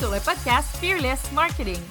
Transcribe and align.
Sur 0.00 0.10
le 0.10 0.20
podcast 0.20 0.78
Fearless 0.80 1.30
Marketing, 1.34 1.82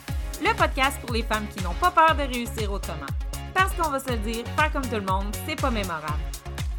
le 0.42 0.52
podcast 0.56 1.00
pour 1.02 1.14
les 1.14 1.22
femmes 1.22 1.46
qui 1.56 1.64
n'ont 1.64 1.76
pas 1.76 1.92
peur 1.92 2.16
de 2.16 2.24
réussir 2.24 2.72
autrement. 2.72 3.06
Parce 3.54 3.72
qu'on 3.76 3.92
va 3.92 4.00
se 4.00 4.10
le 4.10 4.18
dire, 4.18 4.44
faire 4.58 4.72
comme 4.72 4.82
tout 4.82 4.96
le 4.96 5.02
monde, 5.02 5.28
c'est 5.48 5.56
pas 5.56 5.70
mémorable. 5.70 6.18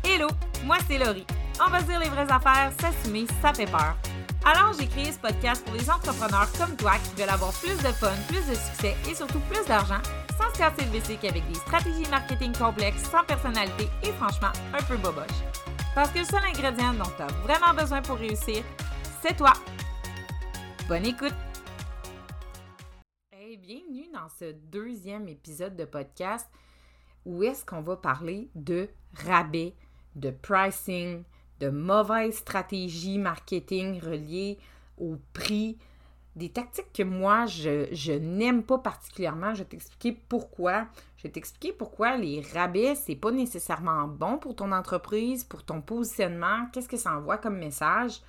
Hello, 0.03 0.27
moi 0.65 0.79
c'est 0.89 0.99
Laurie. 0.99 1.25
On 1.65 1.71
va 1.71 1.79
se 1.79 1.85
dire 1.85 2.01
les 2.01 2.09
vraies 2.09 2.27
affaires, 2.29 2.73
s'assumer, 2.81 3.27
ça 3.41 3.55
fait 3.55 3.71
peur. 3.71 3.97
Alors 4.45 4.73
j'ai 4.77 4.89
créé 4.89 5.13
ce 5.13 5.21
podcast 5.21 5.65
pour 5.65 5.75
les 5.75 5.89
entrepreneurs 5.89 6.51
comme 6.59 6.75
toi 6.75 6.95
qui 6.95 7.21
veulent 7.21 7.31
avoir 7.31 7.53
plus 7.53 7.77
de 7.77 7.93
fun, 7.93 8.11
plus 8.27 8.45
de 8.49 8.57
succès 8.57 8.97
et 9.09 9.15
surtout 9.15 9.41
plus 9.49 9.65
d'argent 9.67 10.03
sans 10.37 10.53
se 10.53 10.59
casser 10.59 10.85
le 10.85 10.99
WC 10.99 11.17
qu'avec 11.23 11.47
des 11.47 11.61
stratégies 11.61 12.11
marketing 12.11 12.57
complexes, 12.57 13.09
sans 13.09 13.23
personnalité 13.23 13.89
et 14.03 14.11
franchement 14.15 14.51
un 14.77 14.83
peu 14.83 14.97
boboche. 14.97 15.27
Parce 15.95 16.11
que 16.11 16.19
le 16.19 16.25
seul 16.25 16.43
ingrédient 16.45 16.95
dont 16.95 17.11
tu 17.17 17.23
as 17.23 17.33
vraiment 17.45 17.73
besoin 17.73 18.03
pour 18.03 18.17
réussir, 18.17 18.65
c'est 19.23 19.37
toi. 19.37 19.53
Bonne 20.91 21.07
écoute! 21.07 21.35
Hey, 23.31 23.57
bienvenue 23.59 24.09
dans 24.13 24.29
ce 24.41 24.51
deuxième 24.73 25.29
épisode 25.29 25.77
de 25.77 25.85
podcast 25.85 26.51
où 27.25 27.45
est-ce 27.45 27.65
qu'on 27.65 27.81
va 27.81 27.95
parler 27.95 28.51
de 28.57 28.89
rabais, 29.25 29.77
de 30.17 30.33
pricing, 30.33 31.23
de 31.61 31.69
mauvaises 31.69 32.39
stratégies 32.39 33.19
marketing 33.19 34.01
reliées 34.01 34.59
au 34.99 35.15
prix, 35.33 35.79
des 36.35 36.49
tactiques 36.49 36.93
que 36.93 37.05
moi, 37.05 37.47
je, 37.47 38.19
n'aime 38.19 38.65
pas 38.65 38.79
particulièrement. 38.79 39.55
Je 39.55 39.63
vais 39.63 39.69
t'expliquer 39.69 40.21
pourquoi. 40.29 40.89
Je 41.19 41.23
vais 41.23 41.31
t'expliquer 41.31 41.73
pourquoi 41.73 42.17
les 42.17 42.41
rabais, 42.53 42.97
c'est 42.97 43.15
pas 43.15 43.31
nécessairement 43.31 44.09
bon 44.09 44.39
pour 44.39 44.57
ton 44.57 44.73
entreprise, 44.73 45.45
pour 45.45 45.63
ton 45.63 45.83
positionnement, 45.83 46.67
qu'est-ce 46.73 46.89
que 46.89 46.97
ça 46.97 47.17
envoie 47.17 47.39
comme 47.39 47.59
message, 47.59 48.23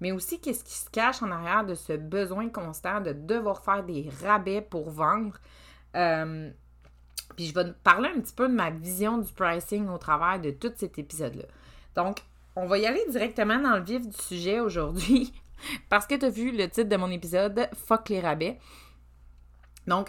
mais 0.00 0.12
aussi 0.12 0.40
qu'est-ce 0.40 0.64
qui 0.64 0.74
se 0.74 0.88
cache 0.90 1.22
en 1.22 1.30
arrière 1.30 1.64
de 1.64 1.74
ce 1.74 1.92
besoin 1.92 2.48
constant 2.48 3.00
de 3.00 3.12
devoir 3.12 3.64
faire 3.64 3.84
des 3.84 4.08
rabais 4.22 4.60
pour 4.60 4.90
vendre? 4.90 5.36
Euh, 5.96 6.50
puis 7.36 7.46
je 7.46 7.54
vais 7.54 7.72
parler 7.84 8.10
un 8.14 8.20
petit 8.20 8.34
peu 8.34 8.48
de 8.48 8.54
ma 8.54 8.70
vision 8.70 9.18
du 9.18 9.32
pricing 9.32 9.88
au 9.88 9.98
travers 9.98 10.40
de 10.40 10.50
tout 10.50 10.72
cet 10.76 10.98
épisode-là. 10.98 11.44
Donc, 11.94 12.18
on 12.56 12.66
va 12.66 12.78
y 12.78 12.86
aller 12.86 13.04
directement 13.10 13.58
dans 13.58 13.76
le 13.76 13.82
vif 13.82 14.06
du 14.06 14.16
sujet 14.16 14.60
aujourd'hui. 14.60 15.32
Parce 15.88 16.06
que 16.06 16.14
tu 16.14 16.24
as 16.24 16.30
vu 16.30 16.56
le 16.56 16.68
titre 16.68 16.88
de 16.88 16.96
mon 16.96 17.10
épisode, 17.10 17.68
Fuck 17.86 18.08
les 18.10 18.20
rabais. 18.20 18.58
Donc, 19.86 20.08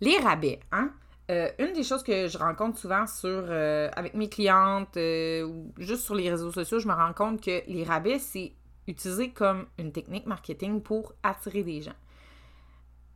les 0.00 0.18
rabais, 0.18 0.60
hein? 0.72 0.90
Euh, 1.30 1.48
une 1.58 1.72
des 1.72 1.84
choses 1.84 2.02
que 2.02 2.28
je 2.28 2.36
rencontre 2.36 2.78
souvent 2.78 3.06
sur 3.06 3.30
euh, 3.30 3.88
avec 3.96 4.12
mes 4.12 4.28
clientes 4.28 4.94
ou 4.96 5.72
juste 5.78 6.02
sur 6.02 6.14
les 6.14 6.28
réseaux 6.28 6.52
sociaux, 6.52 6.80
je 6.80 6.86
me 6.86 6.92
rends 6.92 7.14
compte 7.14 7.40
que 7.40 7.62
les 7.66 7.82
rabais, 7.82 8.18
c'est 8.18 8.52
utilisé 8.86 9.30
comme 9.32 9.66
une 9.78 9.92
technique 9.92 10.26
marketing 10.26 10.82
pour 10.82 11.14
attirer 11.22 11.62
des 11.62 11.82
gens. 11.82 11.96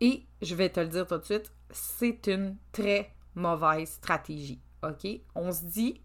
Et 0.00 0.24
je 0.42 0.54
vais 0.54 0.70
te 0.70 0.80
le 0.80 0.88
dire 0.88 1.06
tout 1.06 1.18
de 1.18 1.24
suite, 1.24 1.52
c'est 1.70 2.26
une 2.28 2.56
très 2.72 3.12
mauvaise 3.34 3.90
stratégie. 3.90 4.60
OK? 4.82 5.06
On 5.34 5.52
se 5.52 5.64
dit 5.64 6.00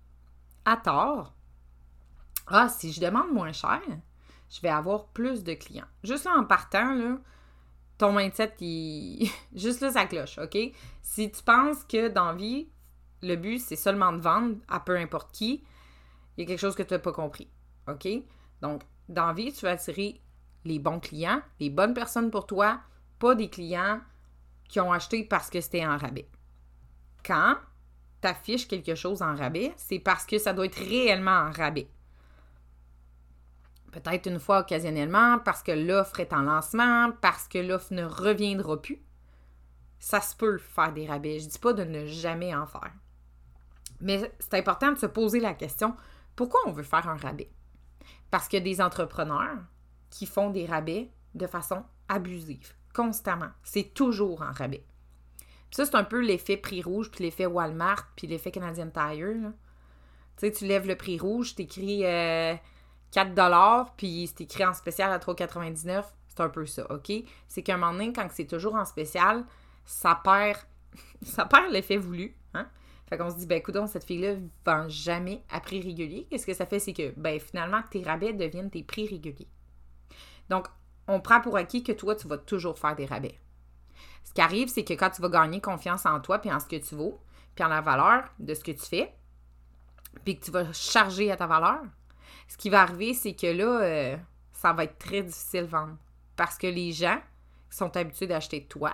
à 0.66 0.78
tort, 0.78 1.34
ah, 2.48 2.70
si 2.70 2.92
je 2.92 3.02
demande 3.02 3.32
moins 3.32 3.52
cher, 3.52 3.82
je 4.50 4.62
vais 4.62 4.70
avoir 4.70 5.08
plus 5.08 5.44
de 5.44 5.54
clients. 5.54 5.88
Juste 6.04 6.26
là, 6.26 6.36
en 6.38 6.44
partant, 6.44 6.94
là, 6.94 7.18
ton 7.98 8.12
mindset, 8.14 8.56
il... 8.60 9.30
juste 9.56 9.82
là, 9.82 9.92
ça 9.92 10.06
cloche, 10.06 10.38
OK? 10.40 10.58
Si 11.02 11.32
tu 11.32 11.44
penses 11.44 11.84
que 11.84 12.08
dans 12.08 12.36
vie, 12.36 12.70
le 13.22 13.36
but, 13.36 13.60
c'est 13.60 13.76
seulement 13.76 14.12
de 14.12 14.20
vendre 14.20 14.58
à 14.68 14.80
peu 14.80 14.98
importe 14.98 15.32
qui, 15.32 15.64
il 16.36 16.42
y 16.42 16.44
a 16.44 16.48
quelque 16.48 16.60
chose 16.60 16.76
que 16.76 16.84
tu 16.84 16.94
n'as 16.94 17.00
pas 17.00 17.14
compris, 17.14 17.48
OK? 17.88 18.08
Donc, 18.62 18.82
dans 19.14 19.28
la 19.28 19.34
vie, 19.34 19.54
tu 19.54 19.66
vas 19.66 19.72
attirer 19.72 20.22
les 20.66 20.80
bons 20.80 21.00
clients, 21.00 21.42
les 21.60 21.70
bonnes 21.70 21.94
personnes 21.94 22.32
pour 22.32 22.46
toi, 22.46 22.80
pas 23.20 23.36
des 23.36 23.50
clients 23.50 24.02
qui 24.68 24.80
ont 24.80 24.92
acheté 24.92 25.24
parce 25.24 25.50
que 25.50 25.62
c'était 25.62 25.86
en 25.86 25.98
rabais. 25.98 26.28
Quand 27.26 27.56
tu 28.22 28.28
affiches 28.28 28.68
quelque 28.68 28.96
chose 28.96 29.22
en 29.22 29.36
rabais, 29.36 29.74
c'est 29.78 30.00
parce 30.00 30.26
que 30.26 30.38
ça 30.38 30.54
doit 30.54 30.66
être 30.66 30.80
réellement 30.80 31.32
en 31.32 31.52
rabais 31.52 31.88
peut-être 33.94 34.28
une 34.28 34.40
fois 34.40 34.62
occasionnellement, 34.62 35.40
parce 35.40 35.64
que 35.64 35.72
l'offre 35.72 36.20
est 36.20 36.34
en 36.34 36.42
lancement, 36.42 37.12
parce 37.22 37.48
que 37.48 37.60
l'offre 37.60 37.94
ne 37.94 38.04
reviendra 38.04 38.82
plus. 38.82 39.02
Ça 40.00 40.20
se 40.20 40.36
peut 40.36 40.58
faire 40.58 40.92
des 40.92 41.06
rabais. 41.06 41.40
Je 41.40 41.46
ne 41.46 41.52
dis 41.52 41.60
pas 41.60 41.74
de 41.74 41.84
ne 41.84 42.06
jamais 42.08 42.54
en 42.54 42.66
faire. 42.66 42.92
Mais 44.02 44.34
c'est 44.40 44.56
important 44.56 44.92
de 44.92 44.98
se 44.98 45.06
poser 45.06 45.40
la 45.40 45.54
question 45.54 45.96
pourquoi 46.36 46.62
on 46.66 46.72
veut 46.72 46.84
faire 46.84 47.08
un 47.08 47.16
rabais? 47.16 47.52
Parce 48.32 48.48
qu'il 48.48 48.60
y 48.60 48.62
a 48.62 48.66
des 48.66 48.82
entrepreneurs 48.82 49.58
qui 50.10 50.26
font 50.26 50.50
des 50.50 50.66
rabais 50.66 51.10
de 51.36 51.48
façon 51.48 51.84
abusive, 52.10 52.74
constamment. 52.94 53.50
C'est 53.64 53.94
toujours 53.94 54.42
en 54.42 54.52
rabais. 54.52 54.86
ça, 55.72 55.86
c'est 55.86 55.96
un 55.96 56.04
peu 56.04 56.22
l'effet 56.22 56.58
prix 56.58 56.82
rouge, 56.82 57.10
puis 57.10 57.24
l'effet 57.24 57.46
Walmart, 57.46 58.12
puis 58.16 58.28
l'effet 58.28 58.52
Canadian 58.52 58.90
Tire. 58.90 59.52
Tu 60.38 60.48
sais, 60.48 60.52
tu 60.52 60.66
lèves 60.66 60.88
le 60.88 60.96
prix 60.96 61.20
rouge, 61.20 61.56
tu 61.56 61.64
écris 61.64 62.06
euh, 62.06 62.56
4 63.12 63.94
puis 63.96 64.28
c'est 64.28 64.44
écrit 64.44 64.66
en 64.66 64.74
spécial 64.74 65.12
à 65.12 65.20
3,99, 65.20 66.04
c'est 66.28 66.42
un 66.42 66.50
peu 66.50 66.66
ça, 66.66 66.92
OK? 66.92 67.12
C'est 67.48 67.62
qu'à 67.62 67.76
un 67.76 67.78
moment 67.78 67.94
donné, 67.94 68.12
quand 68.12 68.28
c'est 68.32 68.46
toujours 68.46 68.76
en 68.76 68.86
spécial, 68.86 69.46
ça 69.86 70.20
perd, 70.24 70.60
ça 71.22 71.46
perd 71.46 71.72
l'effet 71.72 71.98
voulu? 71.98 72.36
Fait 73.14 73.20
qu'on 73.20 73.30
se 73.30 73.36
dit, 73.36 73.46
ben 73.46 73.60
écoute, 73.60 73.78
cette 73.90 74.06
fille-là 74.06 74.38
vend 74.66 74.90
jamais 74.90 75.44
à 75.52 75.60
prix 75.60 75.80
régulier. 75.80 76.26
Qu'est-ce 76.32 76.48
que 76.48 76.54
ça 76.56 76.66
fait? 76.66 76.80
C'est 76.80 76.94
que, 76.94 77.14
ben 77.16 77.40
finalement, 77.40 77.84
tes 77.92 78.02
rabais 78.02 78.34
deviennent 78.34 78.72
tes 78.72 78.82
prix 78.82 79.08
réguliers. 79.08 79.48
Donc, 80.50 80.66
on 81.08 81.20
prend 81.20 81.40
pour 81.40 81.56
acquis 81.56 81.84
que 81.84 81.92
toi, 81.92 82.16
tu 82.16 82.28
vas 82.28 82.40
toujours 82.40 82.80
faire 82.80 82.96
des 82.96 83.06
rabais. 83.06 83.40
Ce 84.24 84.34
qui 84.34 84.42
arrive, 84.42 84.68
c'est 84.68 84.84
que 84.84 84.96
quand 84.96 85.12
tu 85.12 85.22
vas 85.22 85.30
gagner 85.30 85.62
confiance 85.62 86.08
en 86.08 86.22
toi, 86.22 86.40
puis 86.40 86.52
en 86.52 86.60
ce 86.60 86.66
que 86.66 86.76
tu 86.78 86.96
vaux, 86.96 87.20
puis 87.54 87.64
en 87.64 87.68
la 87.68 87.82
valeur 87.82 88.24
de 88.40 88.56
ce 88.56 88.64
que 88.64 88.72
tu 88.72 88.84
fais, 88.84 89.14
puis 90.26 90.40
que 90.40 90.46
tu 90.46 90.50
vas 90.50 90.74
charger 90.74 91.32
à 91.32 91.38
ta 91.38 91.46
valeur, 91.46 91.82
ce 92.48 92.58
qui 92.58 92.72
va 92.72 92.82
arriver, 92.82 93.14
c'est 93.14 93.36
que 93.36 93.46
là, 93.46 93.82
euh, 93.84 94.18
ça 94.54 94.74
va 94.74 94.86
être 94.86 94.98
très 94.98 95.22
difficile 95.22 95.66
de 95.66 95.68
vendre. 95.68 95.98
Parce 96.36 96.58
que 96.58 96.66
les 96.66 96.92
gens 96.92 97.22
qui 97.70 97.78
sont 97.78 97.96
habitués 97.96 98.26
d'acheter 98.26 98.66
toi, 98.66 98.92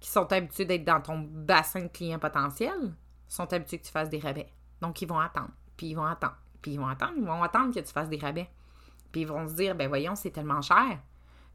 qui 0.00 0.10
sont 0.10 0.32
habitués 0.32 0.64
d'être 0.64 0.84
dans 0.84 1.00
ton 1.00 1.18
bassin 1.18 1.80
de 1.80 1.88
clients 1.88 2.18
potentiels, 2.18 2.94
sont 3.28 3.52
habitués 3.52 3.78
que 3.78 3.86
tu 3.86 3.92
fasses 3.92 4.10
des 4.10 4.18
rabais. 4.18 4.50
Donc, 4.80 5.02
ils 5.02 5.08
vont 5.08 5.18
attendre, 5.18 5.50
puis 5.76 5.88
ils 5.88 5.94
vont 5.94 6.04
attendre, 6.04 6.36
puis 6.62 6.72
ils 6.72 6.78
vont 6.78 6.86
attendre, 6.86 7.14
ils 7.16 7.24
vont 7.24 7.42
attendre 7.42 7.74
que 7.74 7.80
tu 7.80 7.92
fasses 7.92 8.08
des 8.08 8.18
rabais. 8.18 8.48
Puis 9.12 9.22
ils 9.22 9.26
vont 9.26 9.48
se 9.48 9.54
dire, 9.54 9.74
ben 9.74 9.88
voyons, 9.88 10.14
c'est 10.14 10.30
tellement 10.30 10.62
cher. 10.62 10.98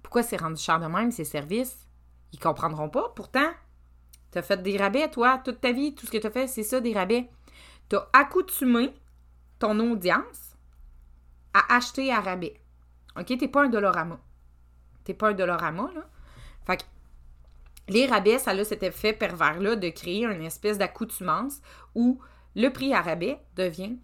Pourquoi 0.02 0.24
c'est 0.24 0.38
rendu 0.38 0.62
cher 0.62 0.80
de 0.80 0.88
même, 0.88 1.12
ces 1.12 1.24
services? 1.24 1.88
Ils 2.32 2.40
comprendront 2.40 2.90
pas. 2.90 3.10
Pourtant, 3.16 3.52
tu 4.32 4.40
as 4.40 4.42
fait 4.42 4.62
des 4.62 4.78
rabais, 4.78 5.10
toi, 5.10 5.40
toute 5.44 5.62
ta 5.62 5.72
vie. 5.72 5.96
Tout 5.96 6.06
ce 6.06 6.12
que 6.12 6.18
tu 6.18 6.28
as 6.28 6.32
fait, 6.32 6.48
c'est 6.48 6.64
ça, 6.64 6.82
des 6.82 6.94
rabais. 6.94 7.30
Tu 7.90 7.96
as 7.96 8.10
accoutumé 8.12 8.94
ton 9.60 9.80
audience 9.80 10.58
à 11.54 11.76
acheter 11.76 12.12
à 12.12 12.20
rabais. 12.20 12.60
OK? 13.18 13.38
T'es 13.38 13.48
pas 13.48 13.64
un 13.64 13.70
Dolorama. 13.70 14.20
T'es 15.04 15.14
pas 15.14 15.30
un 15.30 15.34
Dolorama, 15.34 15.92
là. 15.94 16.10
Fait 16.66 16.78
que 16.78 16.84
les 17.90 18.06
rabais, 18.06 18.40
ça 18.40 18.52
a 18.52 18.64
cet 18.64 18.84
effet 18.84 19.14
pervers-là 19.14 19.76
de 19.76 19.90
créer 19.90 20.26
une 20.26 20.42
espèce 20.44 20.78
d'accoutumance 20.78 21.62
où 21.96 22.20
le 22.56 22.70
prix 22.70 22.94
à 22.94 23.02
rabais 23.02 23.40
devient 23.56 23.98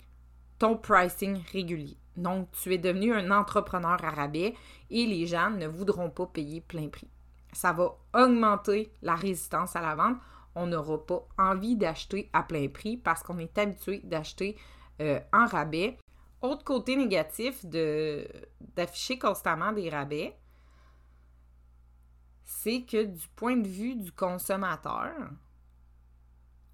ton 0.58 0.76
pricing 0.76 1.42
régulier. 1.52 1.98
Donc, 2.18 2.52
tu 2.52 2.74
es 2.74 2.78
devenu 2.78 3.14
un 3.14 3.32
entrepreneur 3.32 4.04
à 4.04 4.10
rabais 4.10 4.54
et 4.90 5.06
les 5.06 5.26
gens 5.26 5.52
ne 5.52 5.68
voudront 5.68 6.10
pas 6.10 6.26
payer 6.26 6.60
plein 6.60 6.90
prix. 6.90 7.10
Ça 7.54 7.72
va 7.72 7.96
augmenter 8.14 8.92
la 9.02 9.16
résistance 9.16 9.76
à 9.76 9.82
la 9.82 9.96
vente. 9.96 10.18
On 10.56 10.68
n'aura 10.68 11.06
pas 11.06 11.28
envie 11.38 11.78
d'acheter 11.78 12.30
à 12.34 12.44
plein 12.44 12.68
prix 12.68 12.98
parce 12.98 13.24
qu'on 13.24 13.40
est 13.40 13.58
habitué 13.58 14.02
d'acheter 14.04 14.58
euh, 15.00 15.20
en 15.32 15.46
rabais 15.46 15.98
autre 16.42 16.64
côté 16.64 16.96
négatif 16.96 17.66
d'afficher 17.66 19.20
constamment 19.20 19.74
des 19.74 19.90
rabais, 19.90 20.38
c'est 22.62 22.84
que 22.84 23.06
du 23.06 23.28
point 23.38 23.56
de 23.56 23.68
vue 23.68 23.96
du 23.96 24.12
consommateur, 24.12 25.14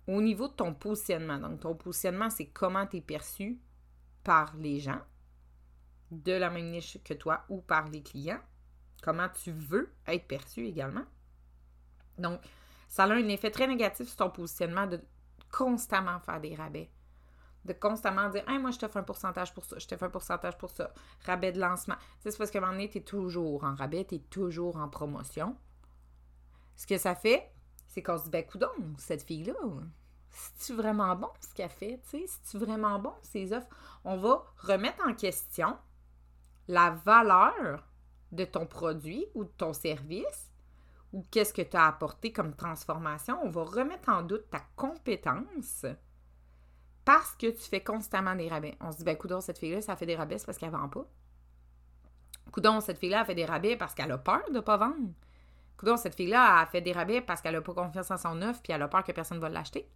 au 0.08 0.20
niveau 0.20 0.48
de 0.48 0.54
ton 0.54 0.74
positionnement, 0.74 1.38
donc 1.38 1.60
ton 1.60 1.76
positionnement, 1.76 2.32
c'est 2.32 2.48
comment 2.48 2.88
tu 2.88 2.98
es 2.98 3.02
perçu 3.02 3.60
par 4.24 4.56
les 4.56 4.80
gens 4.80 5.02
de 6.10 6.32
la 6.32 6.50
même 6.50 6.72
niche 6.72 6.98
que 7.04 7.14
toi 7.14 7.46
ou 7.50 7.62
par 7.62 7.88
les 7.90 8.02
clients, 8.02 8.42
comment 9.04 9.30
tu 9.30 9.52
veux 9.52 9.94
être 10.08 10.28
perçu 10.28 10.66
également. 10.66 11.06
Donc, 12.18 12.42
ça 12.88 13.04
a 13.04 13.12
un 13.12 13.28
effet 13.28 13.52
très 13.52 13.68
négatif 13.68 14.08
sur 14.08 14.18
ton 14.18 14.32
positionnement 14.32 14.88
de 14.88 15.00
constamment 15.52 16.20
faire 16.20 16.42
des 16.42 16.56
rabais 16.56 16.90
de 17.66 17.74
constamment 17.74 18.30
dire 18.30 18.48
hey, 18.48 18.60
moi 18.60 18.72
je 18.72 18.78
te 18.78 18.88
fais 18.88 19.00
un 19.00 19.04
pourcentage 19.04 19.54
pour 19.54 19.66
ça, 19.66 19.78
je 19.80 19.88
te 19.88 19.98
fais 19.98 20.06
un 20.06 20.10
pourcentage 20.10 20.58
pour 20.58 20.70
ça, 20.70 20.94
rabais 21.26 21.52
de 21.52 21.60
lancement. 21.60 21.96
C'est 22.20 22.38
parce 22.38 22.52
qu'à 22.52 22.60
un 22.60 22.62
moment 22.62 22.74
donné, 22.74 22.90
tu 22.90 23.00
es 23.00 23.02
toujours 23.02 23.64
en 23.64 23.74
rabais, 23.74 24.06
tu 24.06 24.16
es 24.16 24.20
toujours 24.20 24.78
en 24.78 24.88
promotion. 24.88 25.58
Ce 26.76 26.86
que 26.88 26.98
ça 26.98 27.16
fait, 27.16 27.52
c'est 27.88 28.04
qu'on 28.04 28.18
se 28.18 28.26
dit 28.26 28.30
ben 28.30 28.46
coudon, 28.46 28.68
cette 28.98 29.24
fille-là, 29.24 29.54
c'est-tu 30.30 30.74
vraiment 30.74 31.16
bon 31.16 31.30
ce 31.40 31.54
qu'elle 31.54 31.70
fait? 31.70 32.00
C'est-tu 32.04 32.58
vraiment 32.58 33.00
bon 33.00 33.14
ces 33.22 33.54
offres? 33.54 33.70
On 34.04 34.18
va 34.18 34.44
remettre 34.58 35.06
en 35.08 35.14
question 35.14 35.78
la 36.68 36.92
valeur 36.92 37.88
de 38.32 38.44
ton 38.44 38.66
produit 38.66 39.26
ou 39.34 39.46
de 39.46 39.52
ton 39.58 39.72
service 39.72 40.52
ou 41.14 41.24
qu'est-ce 41.32 41.54
que 41.54 41.62
tu 41.62 41.78
as 41.78 41.88
apporté 41.88 42.34
comme 42.34 42.56
transformation, 42.56 43.40
on 43.44 43.50
va 43.50 43.64
remettre 43.64 44.10
en 44.10 44.22
doute 44.22 44.50
ta 44.50 44.60
compétence 44.76 45.86
parce 47.06 47.36
que 47.36 47.52
tu 47.52 47.62
fais 47.62 47.84
constamment 47.84 48.36
des 48.36 48.50
rabais. 48.50 48.76
On 48.82 48.92
se 48.92 48.98
dit, 48.98 49.04
ben, 49.04 49.16
coudon, 49.16 49.40
cette 49.40 49.60
fille-là, 49.60 49.82
ça 49.82 49.96
fait 49.96 50.08
des 50.08 50.16
rabais, 50.16 50.38
parce 50.44 50.58
qu'elle 50.58 50.72
vend 50.72 50.90
pas. 50.90 51.06
Coudon, 52.52 52.82
cette 52.82 52.98
fille-là, 52.98 53.22
a 53.22 53.26
fait 53.26 53.36
des 53.36 53.46
rabais 53.46 53.78
parce 53.78 53.94
qu'elle 53.94 54.12
a 54.12 54.18
peur 54.18 54.42
de 54.50 54.56
ne 54.56 54.60
pas 54.60 54.78
vendre. 54.78 55.14
Coudon, 55.78 55.98
cette 55.98 56.16
fille-là, 56.16 56.60
a 56.60 56.66
fait 56.66 56.82
des 56.82 56.94
rabais 56.94 57.22
parce 57.22 57.42
qu'elle 57.42 57.56
n'a 57.56 57.62
pas 57.62 57.74
confiance 57.74 58.12
en 58.12 58.18
son 58.18 58.42
offre 58.42 58.62
puis 58.62 58.74
elle 58.74 58.82
a 58.82 58.88
peur 58.88 59.04
que 59.04 59.12
personne 59.12 59.38
ne 59.38 59.42
va 59.42 59.50
l'acheter. 59.50 59.90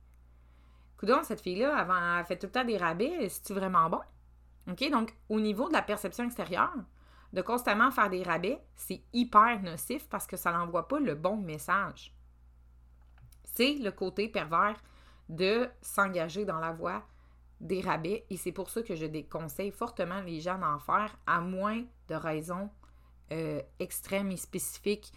Coudon, 0.98 1.24
cette 1.24 1.42
fille-là, 1.42 1.78
a 1.78 2.24
fait 2.26 2.38
tout 2.38 2.48
le 2.48 2.52
temps 2.52 2.66
des 2.66 2.78
rabais, 2.78 3.30
c'est-tu 3.30 3.54
vraiment 3.54 3.90
bon? 3.90 4.02
OK? 4.70 4.90
Donc, 4.92 5.16
au 5.30 5.40
niveau 5.40 5.70
de 5.70 5.74
la 5.74 5.81
perception 5.81 6.26
extérieure, 6.26 6.76
de 7.31 7.42
constamment 7.42 7.92
faire 7.92 8.10
des 8.10 8.24
rabais, 8.24 8.62
c'est 8.76 9.02
hyper 9.14 9.62
nocif 9.62 10.08
parce 10.10 10.28
que 10.28 10.36
ça 10.36 10.52
n'envoie 10.52 10.88
pas 10.88 11.00
le 11.00 11.16
bon 11.16 11.38
message. 11.38 12.14
C'est 13.44 13.76
le 13.76 13.92
côté 13.92 14.28
pervers 14.28 14.76
de 15.30 15.70
s'engager 15.81 16.44
dans 16.44 16.60
la 16.60 16.72
voie 16.72 17.04
des 17.62 17.81
rabais 17.81 18.26
et 18.30 18.38
c'est 18.38 18.52
pour 18.52 18.70
ça 18.70 18.81
que 18.81 18.96
je 18.96 19.06
déconseille 19.06 19.72
fortement 19.72 20.22
les 20.22 20.40
gens 20.40 20.58
d'en 20.58 20.80
faire 20.80 21.16
à 21.28 21.42
moins 21.42 21.84
de 22.08 22.16
raisons 22.16 22.70
euh, 23.31 23.62
extrêmes 23.80 24.31
et 24.31 24.38
spécifiques 24.38 25.14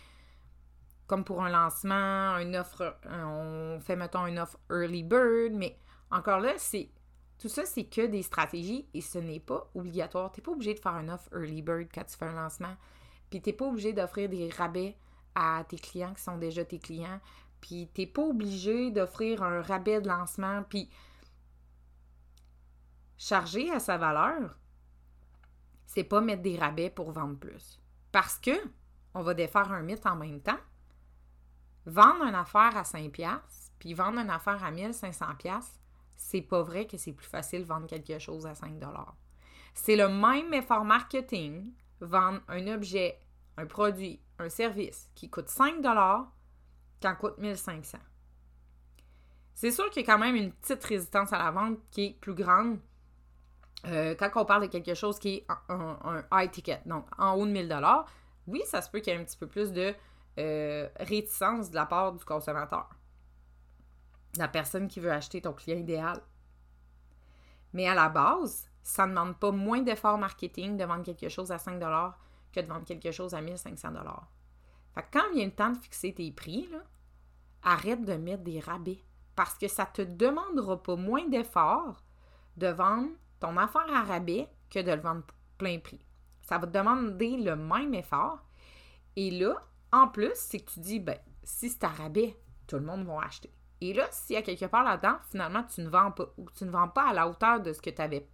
comme 1.12 1.24
pour 1.24 1.42
un 1.42 1.50
lancement, 1.50 2.38
une 2.38 2.56
offre, 2.56 2.96
on 3.04 3.78
fait 3.80 3.96
mettons 3.96 4.26
une 4.26 4.38
offre 4.38 4.56
early 4.70 5.02
bird, 5.02 5.52
mais 5.52 5.76
encore 6.10 6.40
là, 6.40 6.54
c'est 6.56 6.88
tout 7.38 7.50
ça, 7.50 7.66
c'est 7.66 7.84
que 7.84 8.06
des 8.06 8.22
stratégies 8.22 8.88
et 8.94 9.02
ce 9.02 9.18
n'est 9.18 9.38
pas 9.38 9.70
obligatoire. 9.74 10.32
Tu 10.32 10.40
n'es 10.40 10.44
pas 10.44 10.52
obligé 10.52 10.72
de 10.72 10.80
faire 10.80 10.96
une 10.96 11.10
offre 11.10 11.28
early 11.34 11.60
bird 11.60 11.88
quand 11.94 12.04
tu 12.04 12.16
fais 12.16 12.24
un 12.24 12.32
lancement. 12.32 12.74
Puis 13.28 13.42
tu 13.42 13.50
n'es 13.50 13.52
pas 13.52 13.66
obligé 13.66 13.92
d'offrir 13.92 14.30
des 14.30 14.48
rabais 14.48 14.96
à 15.34 15.62
tes 15.68 15.76
clients 15.76 16.14
qui 16.14 16.22
sont 16.22 16.38
déjà 16.38 16.64
tes 16.64 16.78
clients. 16.78 17.20
Puis 17.60 17.90
tu 17.94 18.00
n'es 18.00 18.06
pas 18.06 18.22
obligé 18.22 18.90
d'offrir 18.90 19.42
un 19.42 19.60
rabais 19.60 20.00
de 20.00 20.08
lancement. 20.08 20.62
Puis 20.62 20.88
charger 23.18 23.70
à 23.70 23.80
sa 23.80 23.98
valeur, 23.98 24.56
c'est 25.84 26.04
pas 26.04 26.22
mettre 26.22 26.40
des 26.40 26.56
rabais 26.56 26.88
pour 26.88 27.12
vendre 27.12 27.36
plus. 27.36 27.78
Parce 28.12 28.38
que 28.38 28.58
on 29.12 29.20
va 29.20 29.34
défaire 29.34 29.70
un 29.72 29.82
mythe 29.82 30.06
en 30.06 30.16
même 30.16 30.40
temps. 30.40 30.56
Vendre 31.86 32.24
une 32.24 32.34
affaire 32.34 32.76
à 32.76 32.82
5$, 32.82 33.40
puis 33.78 33.94
vendre 33.94 34.18
une 34.18 34.30
affaire 34.30 34.62
à 34.62 34.70
1500$, 34.70 35.62
c'est 36.16 36.42
pas 36.42 36.62
vrai 36.62 36.86
que 36.86 36.96
c'est 36.96 37.12
plus 37.12 37.26
facile 37.26 37.64
vendre 37.64 37.86
quelque 37.86 38.18
chose 38.18 38.46
à 38.46 38.54
5 38.54 38.74
C'est 39.74 39.96
le 39.96 40.08
même 40.08 40.54
effort 40.54 40.84
marketing, 40.84 41.72
vendre 42.00 42.40
un 42.48 42.66
objet, 42.68 43.18
un 43.56 43.66
produit, 43.66 44.20
un 44.38 44.48
service 44.48 45.10
qui 45.14 45.28
coûte 45.28 45.48
5 45.48 45.82
qu'en 45.82 47.14
coûte 47.16 47.38
1500. 47.38 47.98
C'est 49.54 49.70
sûr 49.70 49.90
qu'il 49.90 50.02
y 50.02 50.04
a 50.04 50.12
quand 50.12 50.18
même 50.18 50.36
une 50.36 50.52
petite 50.52 50.84
résistance 50.84 51.32
à 51.32 51.38
la 51.38 51.50
vente 51.50 51.78
qui 51.90 52.06
est 52.06 52.20
plus 52.20 52.34
grande 52.34 52.78
euh, 53.86 54.14
quand 54.14 54.30
on 54.36 54.44
parle 54.44 54.62
de 54.62 54.66
quelque 54.68 54.94
chose 54.94 55.18
qui 55.18 55.36
est 55.36 55.46
un, 55.68 56.24
high 56.32 56.50
ticket, 56.50 56.80
donc 56.86 57.06
en 57.18 57.34
haut 57.34 57.46
de 57.46 57.50
1000 57.50 57.76
Oui, 58.46 58.62
ça 58.66 58.80
se 58.80 58.88
peut 58.88 59.00
qu'il 59.00 59.12
y 59.12 59.16
ait 59.16 59.20
un 59.20 59.24
petit 59.24 59.36
peu 59.36 59.48
plus 59.48 59.72
de 59.72 59.94
euh, 60.38 60.88
réticence 60.98 61.70
de 61.70 61.74
la 61.74 61.86
part 61.86 62.12
du 62.12 62.24
consommateur 62.24 62.88
la 64.36 64.48
personne 64.48 64.88
qui 64.88 65.00
veut 65.00 65.12
acheter 65.12 65.40
ton 65.40 65.52
client 65.52 65.78
idéal. 65.78 66.20
Mais 67.72 67.88
à 67.88 67.94
la 67.94 68.08
base, 68.08 68.68
ça 68.82 69.06
ne 69.06 69.10
demande 69.10 69.38
pas 69.38 69.50
moins 69.50 69.82
d'efforts 69.82 70.18
marketing 70.18 70.76
de 70.76 70.84
vendre 70.84 71.04
quelque 71.04 71.28
chose 71.28 71.52
à 71.52 71.58
5 71.58 71.78
que 72.52 72.60
de 72.60 72.66
vendre 72.66 72.84
quelque 72.84 73.10
chose 73.10 73.34
à 73.34 73.40
1500 73.40 73.88
Fait 74.94 75.02
que 75.02 75.06
quand 75.12 75.32
vient 75.34 75.46
le 75.46 75.52
temps 75.52 75.70
de 75.70 75.78
fixer 75.78 76.12
tes 76.12 76.30
prix, 76.32 76.68
arrête 77.62 78.04
de 78.04 78.14
mettre 78.14 78.42
des 78.42 78.60
rabais 78.60 78.98
parce 79.34 79.54
que 79.54 79.68
ça 79.68 79.84
ne 79.84 80.04
te 80.04 80.10
demandera 80.10 80.82
pas 80.82 80.96
moins 80.96 81.26
d'efforts 81.28 82.02
de 82.56 82.66
vendre 82.66 83.08
ton 83.40 83.56
affaire 83.56 83.86
à 83.94 84.02
rabais 84.02 84.48
que 84.68 84.80
de 84.80 84.92
le 84.92 85.00
vendre 85.00 85.24
plein 85.56 85.78
prix. 85.78 86.04
Ça 86.42 86.58
va 86.58 86.66
te 86.66 86.72
demander 86.72 87.38
le 87.38 87.56
même 87.56 87.94
effort. 87.94 88.44
Et 89.16 89.30
là, 89.30 89.54
en 89.92 90.08
plus, 90.08 90.32
c'est 90.34 90.60
que 90.60 90.70
tu 90.70 90.80
dis, 90.80 91.00
ben, 91.00 91.18
si 91.44 91.68
c'est 91.68 91.84
à 91.84 91.88
rabais, 91.88 92.36
tout 92.66 92.76
le 92.76 92.82
monde 92.82 93.06
va 93.06 93.20
acheter. 93.24 93.52
Et 93.80 93.92
là, 93.92 94.06
s'il 94.10 94.34
y 94.34 94.38
a 94.38 94.42
quelque 94.42 94.64
part 94.66 94.84
là-dedans, 94.84 95.16
finalement, 95.30 95.64
tu 95.64 95.80
ne 95.82 95.88
vends 95.88 96.12
pas 96.12 96.32
ou 96.38 96.48
tu 96.50 96.64
ne 96.64 96.70
vends 96.70 96.88
pas 96.88 97.10
à 97.10 97.12
la 97.12 97.28
hauteur 97.28 97.60
de 97.60 97.72
ce 97.72 97.82
que 97.82 97.90
tu 97.90 98.00
avais 98.00 98.28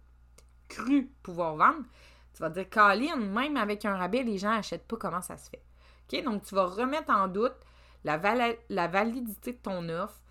cru 0.67 1.11
pouvoir 1.23 1.55
vendre, 1.55 1.85
tu 2.33 2.41
vas 2.41 2.49
dire, 2.49 2.69
Colin, 2.69 3.15
même 3.15 3.57
avec 3.57 3.83
un 3.85 3.97
rabais, 3.97 4.23
les 4.23 4.37
gens 4.37 4.51
n'achètent 4.51 4.87
pas 4.87 4.97
comment 4.97 5.21
ça 5.21 5.37
se 5.37 5.49
fait. 5.49 5.63
OK? 6.11 6.23
Donc, 6.23 6.43
tu 6.43 6.55
vas 6.55 6.65
remettre 6.65 7.11
en 7.11 7.27
doute 7.27 7.55
la, 8.03 8.17
validité 8.17 9.53
de 9.53 9.57
ton 9.57 9.89
offre, 9.89 10.21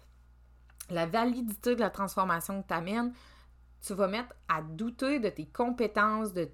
la 0.90 1.06
validité 1.06 1.74
de 1.74 1.80
la 1.80 1.90
transformation 1.90 2.62
que 2.62 2.68
tu 2.68 2.74
amènes. 2.74 3.12
Tu 3.82 3.94
vas 3.94 4.08
mettre 4.08 4.34
à 4.48 4.62
douter 4.62 5.20
de 5.20 5.28
tes 5.28 5.46
compétences, 5.46 6.32
de... 6.32 6.50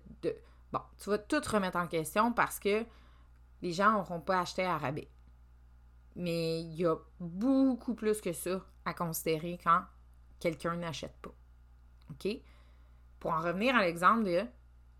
Bon, 0.72 0.80
tu 0.98 1.10
vas 1.10 1.18
tout 1.18 1.40
remettre 1.46 1.78
en 1.78 1.86
question 1.86 2.32
parce 2.32 2.58
que 2.58 2.84
les 3.64 3.72
gens 3.72 3.92
n'auront 3.92 4.20
pas 4.20 4.40
acheté 4.40 4.62
à 4.62 4.76
rabais. 4.76 5.08
Mais 6.16 6.60
il 6.60 6.74
y 6.74 6.84
a 6.84 6.96
beaucoup 7.18 7.94
plus 7.94 8.20
que 8.20 8.34
ça 8.34 8.60
à 8.84 8.92
considérer 8.92 9.58
quand 9.64 9.82
quelqu'un 10.38 10.76
n'achète 10.76 11.16
pas. 11.22 11.34
OK? 12.10 12.28
Pour 13.18 13.32
en 13.32 13.40
revenir 13.40 13.74
à 13.74 13.80
l'exemple 13.80 14.24
de 14.24 14.44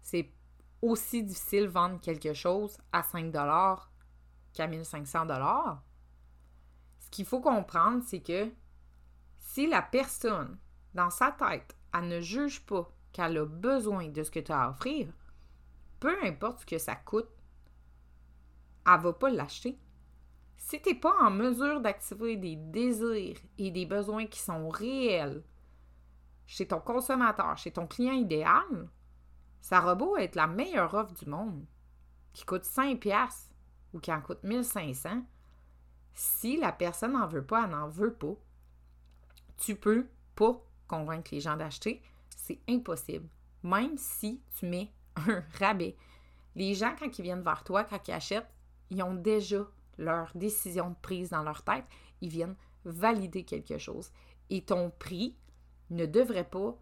c'est 0.01 0.33
aussi 0.81 1.23
difficile 1.23 1.69
vendre 1.69 2.01
quelque 2.01 2.33
chose 2.33 2.79
à 2.91 3.03
5 3.03 3.31
qu'à 4.55 4.67
1500 4.67 5.27
Ce 7.01 7.11
qu'il 7.11 7.27
faut 7.27 7.41
comprendre, 7.41 8.03
c'est 8.07 8.23
que 8.23 8.51
si 9.41 9.67
la 9.67 9.83
personne, 9.83 10.59
dans 10.95 11.11
sa 11.11 11.33
tête, 11.33 11.77
elle 11.93 12.09
ne 12.09 12.21
juge 12.23 12.65
pas 12.65 12.91
qu'elle 13.13 13.37
a 13.37 13.45
besoin 13.45 14.09
de 14.09 14.23
ce 14.23 14.31
que 14.31 14.41
tu 14.41 14.53
as 14.53 14.63
à 14.63 14.71
offrir, 14.71 15.13
peu 16.01 16.17
importe 16.25 16.61
ce 16.61 16.67
que 16.67 16.79
ça 16.79 16.97
coûte, 16.97 17.29
elle 18.87 18.99
ne 18.99 19.03
va 19.03 19.13
pas 19.13 19.31
l'acheter. 19.31 19.79
Si 20.57 20.81
tu 20.81 20.91
n'es 20.91 20.95
pas 20.95 21.15
en 21.21 21.31
mesure 21.31 21.81
d'activer 21.81 22.37
des 22.37 22.57
désirs 22.57 23.39
et 23.59 23.71
des 23.71 23.87
besoins 23.87 24.27
qui 24.27 24.41
sont 24.41 24.69
réels 24.69 25.43
chez 26.47 26.67
ton 26.67 26.81
consommateur, 26.81 27.57
chez 27.59 27.71
ton 27.71 27.87
client 27.87 28.15
idéal, 28.15 28.89
ça 29.61 29.95
beau 29.95 30.17
être 30.17 30.37
la 30.37 30.47
meilleure 30.47 30.95
offre 30.95 31.15
du 31.15 31.27
monde, 31.27 31.65
qui 32.33 32.45
coûte 32.45 32.65
5 32.65 33.01
pièces 33.01 33.51
ou 33.93 34.01
qui 34.01 34.13
en 34.13 34.21
coûte 34.21 34.43
1500, 34.43 35.23
si 36.13 36.57
la 36.57 36.73
personne 36.73 37.13
n'en 37.13 37.27
veut 37.27 37.45
pas, 37.45 37.65
elle 37.65 37.71
n'en 37.71 37.89
veut 37.89 38.13
pas, 38.13 38.35
tu 39.57 39.77
peux 39.77 40.07
pas 40.35 40.61
convaincre 40.89 41.31
les 41.33 41.41
gens 41.41 41.57
d'acheter. 41.57 42.03
C'est 42.37 42.61
impossible. 42.69 43.29
Même 43.63 43.97
si 43.97 44.43
tu 44.59 44.67
mets 44.67 44.93
un 45.17 45.43
rabais. 45.59 45.97
Les 46.55 46.75
gens, 46.75 46.95
quand 46.99 47.19
ils 47.19 47.23
viennent 47.23 47.43
vers 47.43 47.65
toi, 47.65 47.85
quand 47.85 48.07
ils 48.07 48.13
achètent, 48.13 48.54
ils 48.91 49.03
ont 49.03 49.15
déjà 49.15 49.67
leur 49.99 50.31
décision 50.35 50.95
prise 51.03 51.31
dans 51.31 51.43
leur 51.43 51.63
tête, 51.63 51.85
ils 52.21 52.29
viennent 52.29 52.57
valider 52.85 53.45
quelque 53.45 53.79
chose. 53.79 54.11
Et 54.51 54.65
ton 54.65 54.91
prix 54.91 55.37
ne 55.91 56.07
devrait 56.07 56.49
pas 56.49 56.77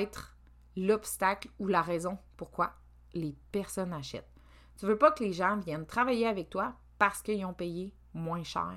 être 0.00 0.36
l'obstacle 0.76 1.48
ou 1.58 1.66
la 1.66 1.82
raison 1.82 2.18
pourquoi 2.36 2.72
les 3.14 3.36
personnes 3.52 3.92
achètent. 3.92 4.30
Tu 4.78 4.86
veux 4.86 4.98
pas 4.98 5.12
que 5.12 5.24
les 5.24 5.32
gens 5.32 5.56
viennent 5.56 5.86
travailler 5.86 6.26
avec 6.26 6.50
toi 6.50 6.74
parce 6.98 7.22
qu'ils 7.22 7.44
ont 7.44 7.54
payé 7.54 7.94
moins 8.12 8.42
cher. 8.42 8.76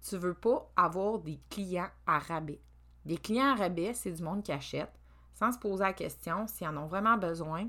Tu 0.00 0.16
veux 0.16 0.34
pas 0.34 0.70
avoir 0.76 1.18
des 1.18 1.40
clients 1.50 1.90
à 2.06 2.18
rabais. 2.18 2.60
Des 3.04 3.18
clients 3.18 3.52
à 3.52 3.56
rabais, 3.56 3.94
c'est 3.94 4.12
du 4.12 4.22
monde 4.22 4.42
qui 4.42 4.52
achète 4.52 4.92
sans 5.34 5.52
se 5.52 5.58
poser 5.58 5.84
la 5.84 5.92
question 5.92 6.46
s'ils 6.46 6.66
en 6.66 6.76
ont 6.76 6.86
vraiment 6.86 7.16
besoin 7.16 7.68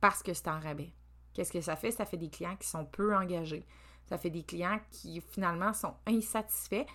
parce 0.00 0.22
que 0.22 0.34
c'est 0.34 0.48
en 0.48 0.58
rabais. 0.58 0.92
Qu'est-ce 1.34 1.52
que 1.52 1.60
ça 1.60 1.76
fait? 1.76 1.90
Ça 1.90 2.06
fait 2.06 2.16
des 2.16 2.30
clients 2.30 2.56
qui 2.56 2.68
sont 2.68 2.84
peu 2.84 3.14
engagés. 3.14 3.66
Ça 4.06 4.18
fait 4.18 4.30
des 4.30 4.44
clients 4.44 4.80
qui 4.90 5.20
finalement 5.20 5.72
sont 5.72 5.94
insatisfaits 6.06 6.86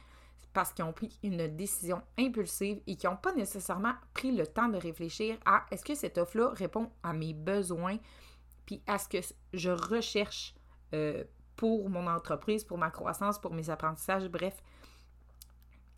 parce 0.53 0.73
qu'ils 0.73 0.85
ont 0.85 0.93
pris 0.93 1.17
une 1.23 1.47
décision 1.55 2.01
impulsive 2.17 2.81
et 2.87 2.95
qui 2.95 3.05
n'ont 3.05 3.17
pas 3.17 3.33
nécessairement 3.33 3.93
pris 4.13 4.31
le 4.31 4.47
temps 4.47 4.67
de 4.67 4.77
réfléchir 4.77 5.37
à 5.45 5.65
est-ce 5.71 5.85
que 5.85 5.95
cette 5.95 6.17
offre-là 6.17 6.49
répond 6.53 6.91
à 7.03 7.13
mes 7.13 7.33
besoins, 7.33 7.97
puis 8.65 8.81
à 8.87 8.97
ce 8.97 9.07
que 9.07 9.17
je 9.53 9.69
recherche 9.69 10.55
euh, 10.93 11.23
pour 11.55 11.89
mon 11.89 12.07
entreprise, 12.07 12.63
pour 12.63 12.77
ma 12.77 12.89
croissance, 12.89 13.39
pour 13.39 13.53
mes 13.53 13.69
apprentissages, 13.69 14.27
bref. 14.27 14.63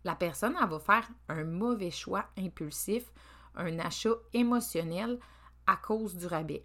La 0.04 0.16
personne, 0.16 0.56
elle 0.60 0.68
va 0.68 0.80
faire 0.80 1.08
un 1.28 1.44
mauvais 1.44 1.92
choix 1.92 2.24
impulsif, 2.36 3.12
un 3.54 3.78
achat 3.78 4.14
émotionnel 4.32 5.18
à 5.66 5.76
cause 5.76 6.16
du 6.16 6.26
rabais. 6.26 6.64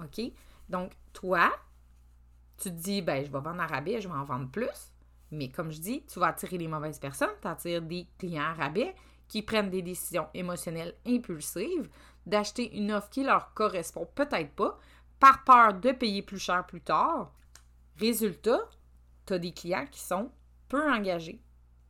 OK? 0.00 0.20
Donc, 0.68 0.92
toi, 1.12 1.50
tu 2.58 2.70
te 2.70 2.74
dis, 2.74 3.02
ben, 3.02 3.24
je 3.24 3.30
vais 3.30 3.40
vendre 3.40 3.60
à 3.60 3.66
rabais, 3.66 4.00
je 4.00 4.08
vais 4.08 4.14
en 4.14 4.24
vendre 4.24 4.50
plus. 4.50 4.92
Mais 5.30 5.50
comme 5.50 5.70
je 5.70 5.80
dis, 5.80 6.04
tu 6.06 6.18
vas 6.18 6.28
attirer 6.28 6.58
les 6.58 6.68
mauvaises 6.68 6.98
personnes, 6.98 7.34
tu 7.40 7.48
attires 7.48 7.82
des 7.82 8.06
clients 8.18 8.42
à 8.42 8.54
rabais 8.54 8.94
qui 9.28 9.42
prennent 9.42 9.70
des 9.70 9.82
décisions 9.82 10.28
émotionnelles 10.32 10.94
impulsives, 11.06 11.88
d'acheter 12.24 12.76
une 12.76 12.92
offre 12.92 13.10
qui 13.10 13.24
leur 13.24 13.52
correspond 13.52 14.08
peut-être 14.14 14.54
pas 14.54 14.78
par 15.20 15.44
peur 15.44 15.74
de 15.74 15.92
payer 15.92 16.22
plus 16.22 16.38
cher 16.38 16.64
plus 16.66 16.80
tard. 16.80 17.32
Résultat, 17.98 18.60
tu 19.26 19.34
as 19.34 19.38
des 19.38 19.52
clients 19.52 19.86
qui 19.90 20.00
sont 20.00 20.30
peu 20.68 20.90
engagés, 20.90 21.42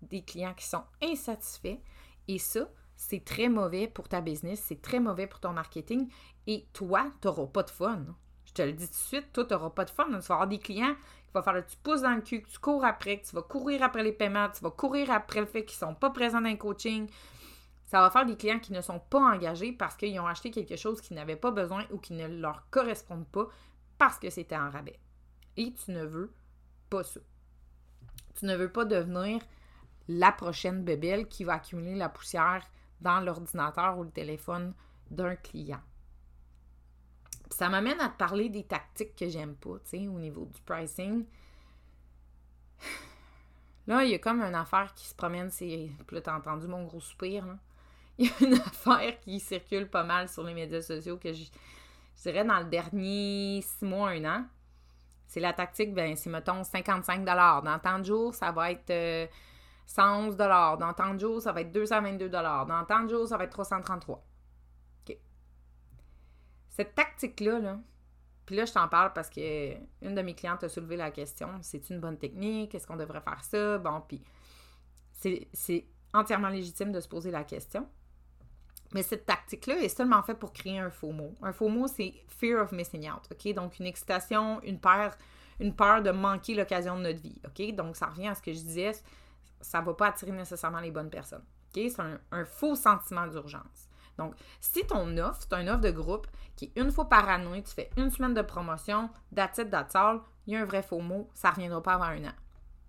des 0.02 0.23
clients 0.23 0.54
qui 0.54 0.66
sont 0.66 0.85
insatisfaits. 1.02 1.78
Et 2.26 2.38
ça, 2.38 2.68
c'est 2.97 3.25
très 3.25 3.49
mauvais 3.49 3.87
pour 3.87 4.08
ta 4.08 4.20
business, 4.20 4.64
c'est 4.66 4.82
très 4.82 4.99
mauvais 4.99 5.26
pour 5.26 5.40
ton 5.40 5.52
marketing. 5.52 6.11
Et 6.47 6.66
toi, 6.73 7.06
tu 7.20 7.28
n'auras 7.28 7.47
pas 7.47 7.62
de 7.62 7.70
fun. 7.70 8.04
Je 8.59 8.65
te 8.65 8.67
le 8.67 8.73
dis 8.73 8.87
tout 8.87 8.93
de 8.93 8.97
suite, 8.97 9.33
toi, 9.33 9.45
tu 9.45 9.55
n'auras 9.55 9.71
pas 9.71 9.85
de 9.85 9.91
fun. 9.91 10.07
Tu 10.07 10.11
vas 10.11 10.35
avoir 10.35 10.49
des 10.49 10.59
clients 10.59 10.97
qui 10.97 11.33
vont 11.33 11.43
faire 11.43 11.53
le 11.53 11.65
tu 11.65 11.77
pousses 11.77 12.03
dans 12.03 12.15
le 12.17 12.23
cul, 12.23 12.43
que 12.43 12.49
tu 12.49 12.59
cours 12.59 12.85
après, 12.85 13.21
que 13.21 13.29
tu 13.29 13.37
vas 13.37 13.43
courir 13.43 13.85
après 13.85 14.03
les 14.03 14.11
paiements, 14.11 14.49
tu 14.50 14.65
vas 14.65 14.73
courir 14.73 15.12
après 15.12 15.38
le 15.38 15.47
fait 15.47 15.65
qu'ils 15.65 15.77
ne 15.77 15.91
sont 15.91 15.95
pas 15.95 16.11
présents 16.11 16.41
dans 16.41 16.50
le 16.50 16.57
coaching. 16.57 17.09
Ça 17.87 18.00
va 18.00 18.11
faire 18.11 18.27
des 18.27 18.37
clients 18.37 18.59
qui 18.59 18.73
ne 18.73 18.81
sont 18.81 18.99
pas 18.99 19.21
engagés 19.21 19.71
parce 19.71 19.95
qu'ils 19.95 20.19
ont 20.19 20.27
acheté 20.27 20.50
quelque 20.50 20.75
chose 20.75 21.00
qu'ils 21.00 21.17
n'avaient 21.17 21.37
pas 21.37 21.53
besoin 21.53 21.85
ou 21.93 21.99
qui 21.99 22.15
ne 22.15 22.27
leur 22.27 22.69
correspond 22.71 23.23
pas 23.31 23.47
parce 23.97 24.19
que 24.19 24.29
c'était 24.29 24.57
en 24.57 24.71
rabais. 24.71 24.99
Et 25.57 25.73
tu 25.73 25.93
ne 25.93 26.05
veux 26.05 26.35
pas 26.91 27.05
ça. 27.05 27.21
Tu 28.35 28.45
ne 28.45 28.57
veux 28.57 28.73
pas 28.73 28.85
devenir 28.85 29.41
la 30.09 30.33
prochaine 30.33 30.83
bébelle 30.83 31.29
qui 31.29 31.45
va 31.45 31.55
accumuler 31.55 31.95
la 31.95 32.09
poussière 32.09 32.65
dans 33.00 33.21
l'ordinateur 33.21 33.97
ou 33.99 34.03
le 34.03 34.11
téléphone 34.11 34.75
d'un 35.12 35.37
client. 35.37 35.81
Ça 37.50 37.69
m'amène 37.69 38.00
à 38.00 38.09
te 38.09 38.17
parler 38.17 38.49
des 38.49 38.64
tactiques 38.64 39.17
que 39.17 39.28
j'aime 39.28 39.55
pas, 39.55 39.78
tu 39.85 39.90
sais, 39.90 40.09
au 40.09 40.19
niveau 40.19 40.45
du 40.45 40.61
pricing. 40.62 41.25
Là, 43.87 44.05
il 44.05 44.11
y 44.11 44.14
a 44.14 44.19
comme 44.19 44.43
une 44.43 44.55
affaire 44.55 44.93
qui 44.95 45.07
se 45.07 45.14
promène, 45.14 45.50
c'est. 45.50 45.88
Là, 46.11 46.21
t'as 46.21 46.37
entendu 46.37 46.67
mon 46.67 46.85
gros 46.85 47.00
soupir. 47.00 47.45
Il 48.19 48.26
y 48.26 48.28
a 48.31 48.47
une 48.47 48.55
affaire 48.67 49.19
qui 49.21 49.40
circule 49.40 49.88
pas 49.88 50.05
mal 50.05 50.28
sur 50.28 50.43
les 50.43 50.52
médias 50.52 50.83
sociaux 50.83 51.17
que 51.17 51.33
je, 51.33 51.45
je 52.17 52.23
dirais 52.23 52.45
dans 52.45 52.59
le 52.59 52.67
dernier 52.67 53.62
six 53.62 53.85
mois, 53.85 54.11
un 54.11 54.25
an. 54.25 54.45
C'est 55.26 55.40
la 55.40 55.52
tactique, 55.52 55.95
ben, 55.95 56.17
c'est 56.17 56.31
mettons 56.31 56.64
55 56.64 57.25
Dans 57.25 57.78
tant 57.83 57.99
de 57.99 58.05
jours, 58.05 58.35
ça 58.35 58.50
va 58.50 58.73
être 58.73 59.31
111 59.87 60.37
euh, 60.40 60.76
Dans 60.76 60.93
tant 60.95 61.14
de 61.14 61.21
jours, 61.21 61.43
ça 61.43 61.52
va 61.52 61.61
être 61.61 61.71
222 61.71 62.28
Dans 62.28 62.85
tant 62.88 63.05
de 63.05 63.09
jours, 63.11 63.28
ça 63.28 63.37
va 63.37 63.45
être 63.45 63.52
333 63.52 64.17
OK. 64.17 64.27
Cette 66.78 66.94
tactique-là, 66.94 67.58
là, 67.58 67.80
puis 68.47 68.54
là, 68.54 68.64
je 68.64 68.73
t'en 68.73 68.87
parle 68.87 69.12
parce 69.12 69.28
que 69.28 69.75
une 70.00 70.14
de 70.14 70.23
mes 70.23 70.35
clientes 70.35 70.62
a 70.62 70.68
soulevé 70.68 70.97
la 70.97 71.11
question 71.11 71.49
c'est 71.61 71.90
une 71.90 71.99
bonne 71.99 72.16
technique? 72.16 72.73
Est-ce 72.73 72.87
qu'on 72.87 72.97
devrait 72.97 73.20
faire 73.20 73.42
ça? 73.42 73.78
Bon, 73.78 74.00
puis 74.06 74.23
c'est 75.52 75.85
entièrement 76.14 76.49
légitime 76.49 76.92
de 76.92 77.00
se 77.00 77.08
poser 77.08 77.32
la 77.32 77.42
question. 77.42 77.88
Mais 78.94 79.02
cette 79.02 79.26
tactique-là 79.26 79.78
est 79.78 79.88
seulement 79.88 80.23
faite 80.23 80.38
pour 80.38 80.52
créer 80.52 80.78
un 80.78 80.88
faux 80.88 81.11
mot. 81.11 81.35
Un 81.42 81.52
faux 81.52 81.68
mot, 81.68 81.88
c'est 81.88 82.14
fear 82.28 82.62
of 82.62 82.70
missing 82.70 83.11
out, 83.11 83.28
OK? 83.30 83.52
Donc, 83.54 83.80
une 83.80 83.87
excitation, 83.87 84.62
une 84.62 84.78
peur, 84.78 85.16
une 85.58 85.75
peur 85.75 86.00
de 86.00 86.12
manquer 86.12 86.54
l'occasion 86.54 86.97
de 86.97 87.02
notre 87.02 87.20
vie, 87.20 87.40
OK? 87.44 87.75
Donc, 87.75 87.97
ça 87.97 88.06
revient 88.06 88.28
à 88.28 88.37
ce 88.37 88.40
que 88.40 88.52
je 88.52 88.61
disais, 88.61 88.92
ça 89.61 89.80
ne 89.80 89.87
va 89.87 89.94
pas 89.94 90.06
attirer 90.06 90.30
nécessairement 90.30 90.80
les 90.80 90.92
bonnes 90.92 91.11
personnes, 91.11 91.44
OK? 91.75 91.82
C'est 91.90 92.00
un, 92.30 92.44
faux 92.44 92.76
sentiment 92.76 93.26
d'urgence. 93.26 93.88
Donc, 94.18 94.34
si 94.60 94.87
ton 94.87 95.16
offre, 95.16 95.40
c'est 95.40 95.54
un 95.54 95.68
offre 95.68 95.80
de 95.80 95.90
groupe 95.90 96.26
qui 96.56 96.72
une 96.76 96.90
fois 96.90 97.08
par 97.08 97.28
année, 97.28 97.62
tu 97.62 97.72
fais 97.72 97.90
une 97.96 98.10
semaine 98.10 98.34
de 98.34 98.42
promotion, 98.42 99.10
that's 99.34 99.58
it, 99.58 99.68
il 100.46 100.54
y 100.54 100.56
a 100.56 100.60
un 100.60 100.64
vrai 100.64 100.82
faux 100.82 101.00
mot, 101.00 101.30
ça 101.34 101.48
ne 101.50 101.54
reviendra 101.54 101.82
pas 101.82 101.94
avant 101.94 102.04
un 102.04 102.25
an. 102.25 102.34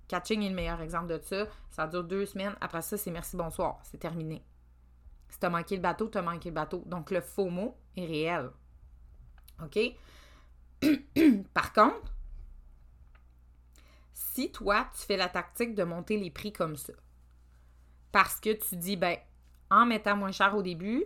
Catching 0.09 0.41
est 0.41 0.49
le 0.49 0.55
meilleur 0.55 0.81
exemple 0.81 1.07
de 1.07 1.19
ça. 1.23 1.45
Ça 1.69 1.85
dure 1.85 2.03
deux 2.03 2.25
semaines. 2.25 2.55
Après 2.59 2.81
ça, 2.81 2.97
c'est 2.97 3.11
merci, 3.11 3.37
bonsoir. 3.37 3.79
C'est 3.83 3.99
terminé. 3.99 4.43
Si 5.29 5.39
t'as 5.39 5.49
manqué 5.49 5.75
le 5.75 5.83
bateau, 5.83 6.07
t'as 6.07 6.23
manqué 6.23 6.49
le 6.49 6.55
bateau. 6.55 6.81
Donc, 6.87 7.11
le 7.11 7.21
faux 7.21 7.49
mot 7.49 7.77
est 7.95 8.07
réel. 8.07 8.49
OK? 9.63 9.79
Par 11.53 11.73
contre, 11.73 12.11
si 14.13 14.51
toi, 14.51 14.87
tu 14.97 15.05
fais 15.05 15.17
la 15.17 15.29
tactique 15.29 15.75
de 15.75 15.83
monter 15.83 16.17
les 16.17 16.31
prix 16.31 16.51
comme 16.51 16.75
ça, 16.75 16.93
parce 18.11 18.39
que 18.39 18.53
tu 18.53 18.77
dis, 18.77 18.95
ben, 18.95 19.15
en 19.69 19.85
mettant 19.85 20.17
moins 20.17 20.31
cher 20.31 20.55
au 20.55 20.63
début, 20.63 21.03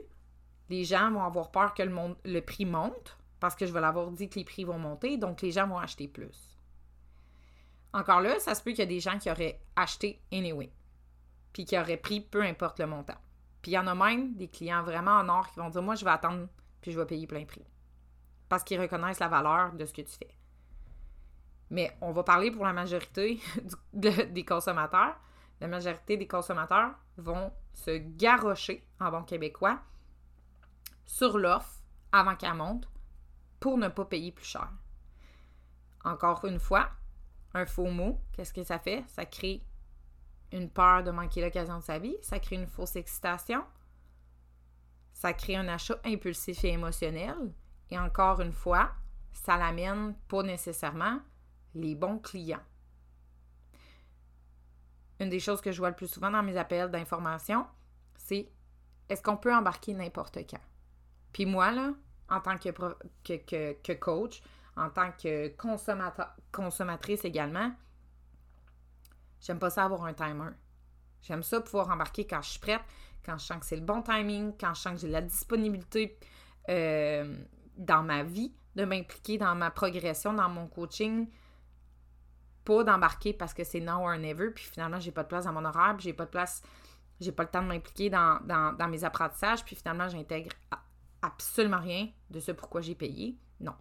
les 0.70 0.84
gens 0.84 1.12
vont 1.12 1.24
avoir 1.24 1.52
peur 1.52 1.74
que 1.74 1.84
le, 1.84 2.42
prix 2.42 2.66
monte, 2.66 3.18
parce 3.40 3.56
que 3.56 3.66
je 3.66 3.74
vais 3.74 3.82
l'avoir 3.82 4.12
dit 4.12 4.30
que 4.30 4.36
les 4.36 4.46
prix 4.46 4.64
vont 4.64 4.80
monter, 4.80 5.18
donc 5.18 5.42
les 5.42 5.52
gens 5.52 5.68
vont 5.68 5.78
acheter 5.78 6.08
plus. 6.08 6.58
Encore 7.94 8.22
là, 8.22 8.40
ça 8.40 8.56
se 8.56 8.64
peut 8.64 8.72
qu'il 8.72 8.80
y 8.80 8.84
a 8.84 8.88
des 8.88 9.00
gens 9.00 9.20
qui 9.20 9.30
auraient 9.30 9.60
acheté 9.76 10.22
anyway, 10.32 10.72
puis 11.52 11.66
qui 11.66 11.78
auraient 11.78 11.98
pris 11.98 12.22
peu 12.22 12.42
importe 12.42 12.80
le 12.80 12.88
montant. 12.88 13.18
Puis 13.62 13.72
il 13.72 13.76
y 13.76 13.80
en 13.80 13.88
a 13.88 13.96
même 13.96 14.36
des 14.36 14.48
clients 14.48 14.84
vraiment 14.84 15.12
en 15.12 15.30
or 15.30 15.50
qui 15.50 15.60
vont 15.60 15.70
dire 15.70 15.82
Moi, 15.82 15.96
je 15.96 16.04
vais 16.04 16.12
attendre, 16.12 16.48
puis 16.82 16.92
je 16.92 17.00
vais 17.00 17.06
payer 17.06 17.28
plein 17.28 17.46
prix. 17.46 17.66
Parce 18.50 18.64
qu'ils 18.64 18.80
reconnaissent 18.80 19.20
la 19.20 19.30
valeur 19.30 19.74
de 19.74 19.86
ce 19.86 19.94
que 19.94 20.02
tu 20.02 20.12
fais. 20.12 20.36
Mais 21.70 21.96
on 22.02 22.12
va 22.12 22.24
parler 22.24 22.52
pour 22.52 22.66
la 22.66 22.74
majorité 22.74 23.40
des 23.94 24.46
consommateurs. 24.46 25.16
La 25.62 25.68
majorité 25.68 26.18
des 26.18 26.28
consommateurs 26.28 26.92
vont 27.18 27.52
se 27.74 27.98
garrocher 27.98 28.86
en 29.00 29.12
bon 29.12 29.24
québécois 29.24 29.80
sur 31.06 31.38
l'offre 31.38 31.82
avant 32.12 32.36
qu'elle 32.36 32.54
monte 32.54 32.88
pour 33.60 33.78
ne 33.78 33.88
pas 33.88 34.06
payer 34.06 34.32
plus 34.32 34.46
cher. 34.46 34.70
Encore 36.04 36.46
une 36.46 36.60
fois, 36.60 36.90
un 37.54 37.66
faux 37.66 37.90
mot, 37.90 38.20
qu'est-ce 38.34 38.54
que 38.54 38.64
ça 38.64 38.80
fait? 38.80 39.04
Ça 39.08 39.26
crée 39.26 39.64
une 40.52 40.70
peur 40.70 41.04
de 41.04 41.12
manquer 41.12 41.42
l'occasion 41.42 41.80
de 41.80 41.84
sa 41.84 41.98
vie, 41.98 42.16
ça 42.22 42.40
crée 42.40 42.58
une 42.58 42.68
fausse 42.68 42.96
excitation, 42.96 43.64
ça 45.12 45.34
crée 45.34 45.56
un 45.56 45.68
achat 45.68 46.00
impulsif 46.04 46.64
et 46.64 46.70
émotionnel, 46.70 47.36
et 47.90 47.98
encore 47.98 48.42
une 48.42 48.52
fois, 48.52 48.92
ça 49.32 49.58
l'amène 49.58 50.16
pas 50.28 50.44
nécessairement 50.44 51.20
les 51.74 51.96
bons 51.96 52.20
clients. 52.20 52.62
Une 55.20 55.30
des 55.30 55.40
choses 55.40 55.62
que 55.62 55.72
je 55.72 55.80
vois 55.80 55.90
le 55.90 55.96
plus 55.96 56.08
souvent 56.08 56.32
dans 56.32 56.44
mes 56.44 56.58
appels 56.58 56.92
d'information, 56.92 57.66
c'est 58.16 58.52
est-ce 59.10 59.22
qu'on 59.22 59.38
peut 59.38 59.54
embarquer 59.54 59.94
n'importe 59.94 60.38
quand? 60.50 60.60
Puis 61.34 61.46
moi, 61.46 61.72
là, 61.72 61.94
en 62.30 62.40
tant 62.40 62.58
que, 62.58 62.70
que, 63.24 63.74
que 63.74 63.94
coach, 63.94 64.42
en 64.78 64.90
tant 64.90 65.12
que 65.12 65.54
consommatrice 66.52 67.26
également, 67.26 67.72
J'aime 69.44 69.60
pas 69.60 69.70
ça 69.70 69.84
avoir 69.84 70.06
un 70.06 70.14
timer. 70.14 70.52
J'aime 71.22 71.44
ça 71.44 71.60
pouvoir 71.60 71.90
embarquer 71.90 72.26
quand 72.26 72.42
je 72.42 72.52
suis 72.52 72.60
prête, 72.60 72.82
quand 73.26 73.38
je 73.38 73.46
sens 73.46 73.60
que 73.60 73.66
c'est 73.66 73.76
le 73.76 73.82
bon 73.82 74.02
timing, 74.02 74.54
quand 74.58 74.74
je 74.74 74.82
sens 74.82 74.94
que 74.94 75.00
j'ai 75.00 75.10
la 75.10 75.22
disponibilité 75.22 76.18
euh, 76.70 77.38
dans 77.78 78.04
ma 78.04 78.24
vie, 78.24 78.54
de 78.76 78.86
m'impliquer 78.86 79.38
dans 79.38 79.54
ma 79.54 79.70
progression, 79.70 80.34
dans 80.34 80.50
mon 80.50 80.68
coaching. 80.68 81.28
Pas 82.64 82.86
d'embarquer 82.86 83.34
parce 83.34 83.54
que 83.54 83.66
c'est 83.66 83.82
now 83.82 84.08
or 84.08 84.18
never, 84.18 84.52
puis 84.52 84.64
finalement, 84.64 85.00
j'ai 85.02 85.12
pas 85.12 85.24
de 85.24 85.28
place 85.28 85.44
dans 85.44 85.52
mon 85.52 85.66
horaire, 85.66 85.96
puis 85.98 86.06
j'ai 86.06 86.14
pas 86.14 86.26
de 86.26 86.30
place, 86.30 86.64
j'ai 87.20 87.34
pas 87.34 87.44
le 87.44 87.50
temps 87.50 87.62
de 87.62 87.68
m'impliquer 87.68 88.10
dans, 88.10 88.40
dans 88.46 88.88
mes 88.88 89.04
apprentissages, 89.04 89.66
puis 89.66 89.76
finalement, 89.76 90.08
j'intègre 90.08 90.52
absolument 91.24 91.80
rien 91.80 92.10
de 92.30 92.40
ce 92.40 92.52
pourquoi 92.52 92.82
j'ai 92.82 92.96
payé. 92.96 93.38
Non. 93.60 93.76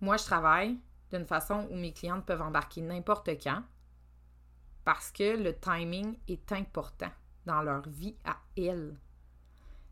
Moi, 0.00 0.18
je 0.18 0.24
travaille 0.24 0.78
d'une 1.10 1.24
façon 1.24 1.66
où 1.70 1.76
mes 1.76 1.92
clientes 1.92 2.26
peuvent 2.26 2.42
embarquer 2.42 2.82
n'importe 2.82 3.30
quand 3.42 3.62
parce 4.84 5.10
que 5.10 5.36
le 5.36 5.58
timing 5.58 6.18
est 6.28 6.52
important 6.52 7.10
dans 7.46 7.62
leur 7.62 7.88
vie 7.88 8.16
à 8.24 8.36
elles. 8.56 8.94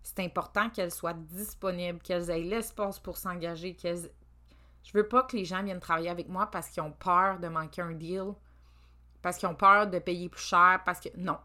C'est 0.02 0.20
important 0.20 0.68
qu'elles 0.68 0.92
soient 0.92 1.14
disponibles, 1.14 2.00
qu'elles 2.00 2.28
aient 2.28 2.42
l'espace 2.42 2.98
pour 2.98 3.16
s'engager, 3.16 3.74
qu'elles... 3.74 4.10
Je 4.82 4.92
veux 4.92 5.06
pas 5.06 5.22
que 5.22 5.36
les 5.36 5.44
gens 5.44 5.62
viennent 5.62 5.80
travailler 5.80 6.10
avec 6.10 6.28
moi 6.28 6.50
parce 6.50 6.68
qu'ils 6.68 6.82
ont 6.82 6.92
peur 6.92 7.38
de 7.38 7.46
manquer 7.46 7.82
un 7.82 7.92
deal, 7.92 8.34
parce 9.22 9.38
qu'ils 9.38 9.48
ont 9.48 9.54
peur 9.54 9.86
de 9.86 10.00
payer 10.00 10.28
plus 10.28 10.42
cher, 10.42 10.82
parce 10.84 10.98
que... 11.00 11.08
Non. 11.16 11.38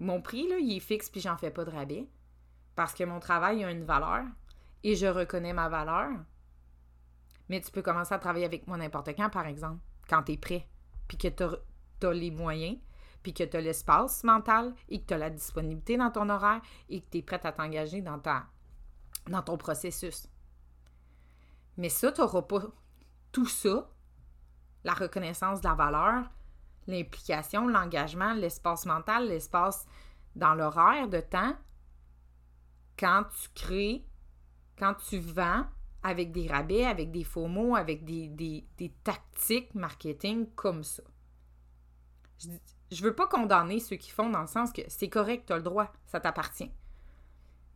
Mon 0.00 0.22
prix, 0.22 0.48
là, 0.48 0.56
il 0.58 0.76
est 0.76 0.80
fixe 0.80 1.10
puis 1.10 1.20
j'en 1.20 1.36
fais 1.36 1.50
pas 1.50 1.64
de 1.64 1.70
rabais. 1.70 2.08
Parce 2.76 2.94
que 2.94 3.04
mon 3.04 3.18
travail 3.18 3.64
a 3.64 3.70
une 3.70 3.84
valeur 3.84 4.24
et 4.84 4.94
je 4.94 5.06
reconnais 5.06 5.52
ma 5.52 5.68
valeur. 5.68 6.10
Mais 7.48 7.60
tu 7.60 7.70
peux 7.72 7.82
commencer 7.82 8.14
à 8.14 8.18
travailler 8.18 8.44
avec 8.44 8.66
moi 8.66 8.76
n'importe 8.76 9.08
quand, 9.16 9.30
par 9.30 9.46
exemple, 9.46 9.80
quand 10.08 10.22
tu 10.22 10.32
es 10.32 10.36
prêt, 10.36 10.68
puis 11.08 11.16
que 11.16 11.28
tu 11.28 11.42
as, 12.06 12.12
les 12.12 12.30
moyens, 12.30 12.78
puis 13.22 13.32
que 13.32 13.42
tu 13.42 13.56
as 13.56 13.60
l'espace 13.60 14.22
mental 14.22 14.74
et 14.88 15.00
que 15.00 15.06
tu 15.06 15.14
as 15.14 15.18
la 15.18 15.30
disponibilité 15.30 15.96
dans 15.96 16.10
ton 16.10 16.28
horaire 16.28 16.60
et 16.88 17.00
que 17.00 17.06
tu 17.10 17.18
es 17.18 17.22
prête 17.22 17.44
à 17.46 17.52
t'engager 17.52 18.02
dans, 18.02 18.20
dans 19.26 19.42
ton 19.42 19.56
processus. 19.56 20.28
Mais 21.76 21.88
ça, 21.88 22.12
tu 22.12 22.20
n'auras 22.20 22.42
pas 22.42 22.62
tout 23.32 23.46
ça, 23.46 23.90
la 24.84 24.94
reconnaissance 24.94 25.60
de 25.60 25.68
la 25.68 25.74
valeur, 25.74 26.30
l'implication, 26.86 27.66
l'engagement, 27.66 28.34
l'espace 28.34 28.86
mental, 28.86 29.28
l'espace 29.28 29.86
dans 30.36 30.54
l'horaire 30.54 31.08
de 31.08 31.20
temps, 31.20 31.54
quand 32.98 33.24
tu 33.40 33.48
crées, 33.54 34.06
quand 34.78 34.94
tu 34.94 35.18
vends 35.18 35.66
avec 36.02 36.32
des 36.32 36.46
rabais, 36.46 36.84
avec 36.84 37.10
des 37.10 37.24
faux 37.24 37.48
mots, 37.48 37.76
avec 37.76 38.04
des, 38.04 38.64
tactiques 39.02 39.74
marketing 39.74 40.46
comme 40.54 40.84
ça. 40.84 41.02
Je, 42.38 42.48
je 42.92 43.02
veux 43.02 43.14
pas 43.14 43.26
condamner 43.26 43.80
ceux 43.80 43.96
qui 43.96 44.10
font 44.10 44.30
dans 44.30 44.42
le 44.42 44.46
sens 44.46 44.72
que 44.72 44.82
c'est 44.88 45.08
correct, 45.08 45.44
tu 45.46 45.52
as 45.52 45.56
le 45.56 45.62
droit, 45.62 45.92
ça 46.06 46.20
t'appartient. 46.20 46.70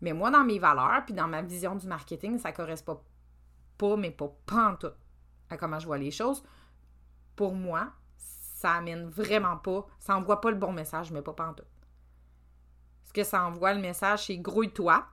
Mais 0.01 0.13
moi, 0.13 0.31
dans 0.31 0.45
mes 0.45 0.59
valeurs, 0.59 1.05
puis 1.05 1.15
dans 1.15 1.29
ma 1.29 1.43
vision 1.43 1.75
du 1.75 1.87
marketing, 1.87 2.39
ça 2.39 2.53
correspond, 2.53 3.01
pas, 3.77 3.97
mais 3.97 4.11
pas, 4.11 4.33
tout 4.79 4.93
à 5.51 5.57
comment 5.57 5.79
je 5.79 5.87
vois 5.87 5.99
les 5.99 6.11
choses. 6.11 6.43
Pour 7.37 7.55
moi, 7.55 7.93
ça 8.17 8.75
amène 8.75 9.09
vraiment 9.09 9.57
pas, 9.57 9.87
ça 9.99 10.17
envoie 10.17 10.41
pas 10.41 10.51
le 10.51 10.57
bon 10.57 10.73
message, 10.73 11.11
mais 11.11 11.23
pas, 11.23 11.33
pas 11.33 11.49
en 11.49 11.55
tout. 11.55 11.65
Ce 13.11 13.13
que 13.13 13.25
ça 13.25 13.45
envoie, 13.45 13.75
le 13.75 13.81
message, 13.81 14.27
c'est 14.27 14.39
grouille-toi 14.39 15.05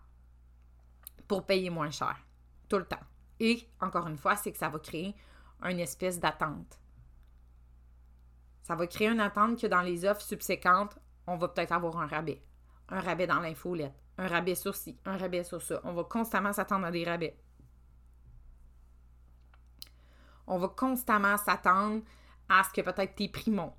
pour 1.27 1.48
payer 1.48 1.72
moins 1.72 1.89
cher. 1.89 2.16
Tout 2.70 2.77
le 2.77 2.86
temps. 2.86 3.01
Et, 3.39 3.68
encore 3.82 4.06
une 4.06 4.20
fois, 4.20 4.36
c'est 4.36 4.51
que 4.51 4.60
ça 4.60 4.70
va 4.70 4.77
créer 4.77 5.16
une 5.63 5.80
espèce 5.80 6.20
d'attente. 6.20 6.80
Ça 8.62 8.75
va 8.75 8.86
créer 8.86 9.08
une 9.08 9.20
attente 9.20 9.60
que 9.60 9.66
dans 9.66 9.82
les 9.82 10.06
offres 10.06 10.22
subséquentes, 10.22 11.00
on 11.25 11.38
va 11.38 11.48
peut-être 11.48 11.72
avoir 11.72 11.98
un 11.98 12.06
rabais. 12.06 12.44
Un 12.89 13.01
rabais 13.01 13.25
dans 13.25 13.39
l'infolette. 13.39 13.96
Un 14.20 14.27
rabais 14.27 14.54
sur 14.54 14.75
ci, 14.75 15.00
un 15.04 15.18
rabais 15.18 15.44
sur 15.44 15.63
ça. 15.63 15.82
On 15.84 15.94
va 15.94 16.04
constamment 16.04 16.54
s'attendre 16.54 16.86
à 16.86 16.92
des 16.92 17.04
rabais. 17.04 17.36
On 20.46 20.60
va 20.60 20.68
constamment 20.68 21.36
s'attendre 21.38 22.04
à 22.48 22.63
ce 22.63 22.70
que 22.80 22.82
peut-être 22.82 23.16
tes 23.16 23.30
prix 23.30 23.50
montent. 23.50 23.74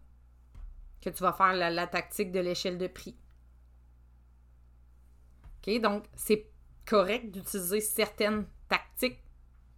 Que 1.01 1.11
tu 1.11 1.23
vas 1.23 1.33
faire 1.33 1.53
la, 1.53 1.71
la 1.71 1.87
tactique 1.87 2.33
de 2.33 2.41
l'échelle 2.41 2.79
de 2.79 2.89
prix. 2.89 3.17
Donc, 5.79 6.07
c'est 6.15 6.47
correct 6.87 7.31
d'utiliser 7.31 7.83
certaines 7.83 8.47
tactiques 8.69 9.23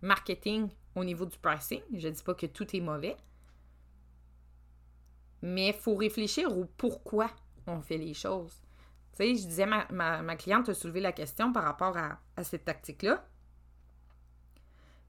marketing 0.01 0.71
au 0.95 1.05
niveau 1.05 1.27
du 1.27 1.37
pricing. 1.39 1.83
Je 1.93 2.09
ne 2.09 2.13
dis 2.13 2.23
pas 2.23 2.35
que 2.35 2.47
tout 2.47 2.77
est 2.77 2.81
mauvais. 2.81 3.17
Mais 5.43 5.69
il 5.69 5.75
faut 5.75 5.97
réfléchir 5.97 6.57
au 6.57 6.65
pourquoi 6.65 7.31
on 7.67 7.81
fait 7.81 7.99
les 7.99 8.15
choses. 8.15 8.63
Tu 9.13 9.17
sais, 9.17 9.35
je 9.35 9.47
disais, 9.47 9.67
ma, 9.67 9.87
ma, 9.91 10.37
cliente 10.37 10.69
a 10.69 10.75
soulevé 10.75 11.01
la 11.01 11.13
question 11.13 11.53
par 11.53 11.65
rapport 11.65 11.97
à, 11.97 12.21
à 12.37 12.45
cette 12.45 12.65
tactique-là. 12.65 13.27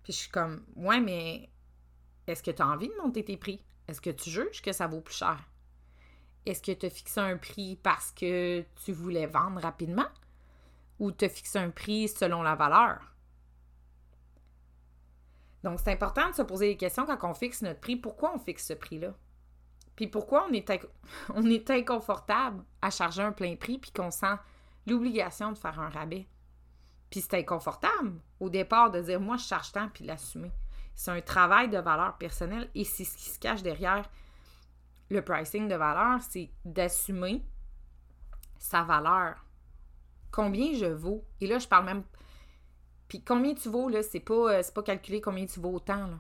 Puis 0.04 0.14
je 0.14 0.18
suis 0.18 0.32
comme, 0.32 0.66
ouais, 0.76 1.00
mais 1.00 1.50
est-ce 2.28 2.42
que 2.42 2.52
tu 2.52 2.62
as 2.62 2.68
envie 2.68 2.90
de 2.90 2.96
monter 2.96 3.24
tes 3.24 3.38
prix? 3.38 3.64
Est-ce 3.88 4.02
que 4.02 4.10
tu 4.10 4.30
juges 4.30 4.62
que 4.62 4.72
ça 4.72 4.88
vaut 4.88 5.02
plus 5.02 5.16
cher? 5.16 5.38
Est-ce 6.46 6.62
que 6.62 6.72
tu 6.72 6.86
as 6.86 6.90
fixé 6.90 7.20
un 7.20 7.38
prix 7.38 7.76
parce 7.76 8.12
que 8.12 8.66
tu 8.84 8.94
voulais 8.94 9.28
vendre 9.28 9.62
rapidement? 9.62 10.08
Ou 11.02 11.12
as 11.22 11.30
fixé 11.30 11.60
un 11.60 11.72
prix 11.72 12.08
selon 12.08 12.44
la 12.44 12.56
valeur? 12.56 13.02
Donc, 15.64 15.80
c'est 15.80 15.92
important 15.92 16.30
de 16.30 16.36
se 16.36 16.44
poser 16.44 16.68
des 16.68 16.78
questions 16.78 17.06
quand 17.06 17.30
on 17.30 17.34
fixe 17.34 17.64
notre 17.64 17.80
prix. 17.80 17.96
Pourquoi 17.96 18.34
on 18.34 18.40
fixe 18.40 18.68
ce 18.68 18.74
prix-là? 18.74 19.14
Puis 19.96 20.08
pourquoi 20.08 20.48
on 20.50 20.54
est, 20.54 20.72
on 21.34 21.46
est 21.50 21.70
inconfortable 21.70 22.64
à 22.82 22.90
charger 22.90 23.24
un 23.24 23.32
plein 23.32 23.56
prix 23.56 23.80
puis 23.80 23.92
qu'on 23.92 24.12
sent 24.12 24.36
l'obligation 24.88 25.52
de 25.52 25.58
faire 25.58 25.80
un 25.80 25.90
rabais? 25.90 26.28
Puis 27.10 27.22
c'est 27.22 27.40
inconfortable 27.40 28.14
au 28.40 28.50
départ 28.50 28.90
de 28.90 29.02
dire 29.02 29.20
moi 29.20 29.38
je 29.38 29.44
charge 29.44 29.72
tant 29.72 29.90
puis 29.90 30.06
l'assumer. 30.06 30.52
C'est 30.96 31.12
un 31.12 31.22
travail 31.22 31.70
de 31.70 31.78
valeur 31.78 32.18
personnelle 32.18 32.70
et 32.74 32.84
c'est 32.84 33.04
ce 33.04 33.18
qui 33.18 33.30
se 33.30 33.40
cache 33.40 33.64
derrière 33.64 34.10
le 35.10 35.22
pricing 35.22 35.68
de 35.68 35.76
valeur, 35.76 36.22
c'est 36.22 36.50
d'assumer 36.64 37.44
sa 38.58 38.84
valeur. 38.84 39.44
Combien 40.32 40.74
je 40.74 40.86
vaux? 40.86 41.26
Et 41.42 41.48
là, 41.48 41.60
je 41.60 41.68
parle 41.68 41.86
même 41.86 42.04
puis 43.12 43.22
combien 43.22 43.54
tu 43.54 43.68
vaux, 43.68 43.90
là, 43.90 44.04
c'est 44.04 44.22
pas, 44.22 44.54
euh, 44.54 44.64
pas 44.74 44.84
calculer 44.84 45.20
combien 45.20 45.46
tu 45.46 45.60
vaux 45.60 45.74
autant. 45.74 46.12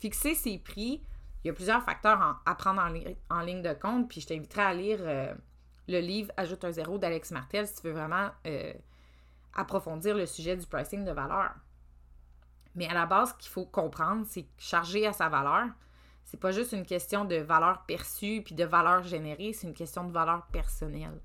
Fixer 0.00 0.34
ses 0.34 0.58
prix, 0.58 1.00
il 1.42 1.46
y 1.46 1.50
a 1.50 1.54
plusieurs 1.54 1.82
facteurs 1.82 2.42
à 2.44 2.54
prendre 2.56 2.82
en, 3.30 3.40
ligne 3.40 3.62
de 3.62 3.72
compte, 3.72 4.06
puis 4.06 4.20
je 4.20 4.26
t'inviterai 4.26 4.60
à 4.60 4.74
lire 4.74 4.98
euh, 5.00 5.34
le 5.88 6.00
livre 6.00 6.30
Ajoute 6.36 6.62
un 6.66 6.72
zéro 6.72 6.98
d'Alex 6.98 7.30
Martel 7.30 7.66
si 7.66 7.76
tu 7.76 7.86
veux 7.86 7.94
vraiment 7.94 8.28
euh, 8.46 8.74
approfondir 9.54 10.14
le 10.14 10.26
sujet 10.26 10.58
du 10.58 10.66
pricing 10.66 11.06
de 11.06 11.10
valeur. 11.10 11.54
Mais 12.74 12.86
à 12.86 12.92
la 12.92 13.06
base, 13.06 13.30
ce 13.30 13.34
qu'il 13.38 13.50
faut 13.50 13.64
comprendre, 13.64 14.26
c'est 14.28 14.44
charger 14.58 15.06
à 15.06 15.14
sa 15.14 15.30
valeur, 15.30 15.68
c'est 16.24 16.38
pas 16.38 16.52
juste 16.52 16.72
une 16.72 16.84
question 16.84 17.24
de 17.24 17.36
valeur 17.36 17.86
perçue 17.86 18.42
puis 18.44 18.54
de 18.54 18.64
valeur 18.64 19.04
générée, 19.04 19.54
c'est 19.54 19.68
une 19.68 19.72
question 19.72 20.04
de 20.04 20.12
valeur 20.12 20.46
personnelle. 20.48 21.18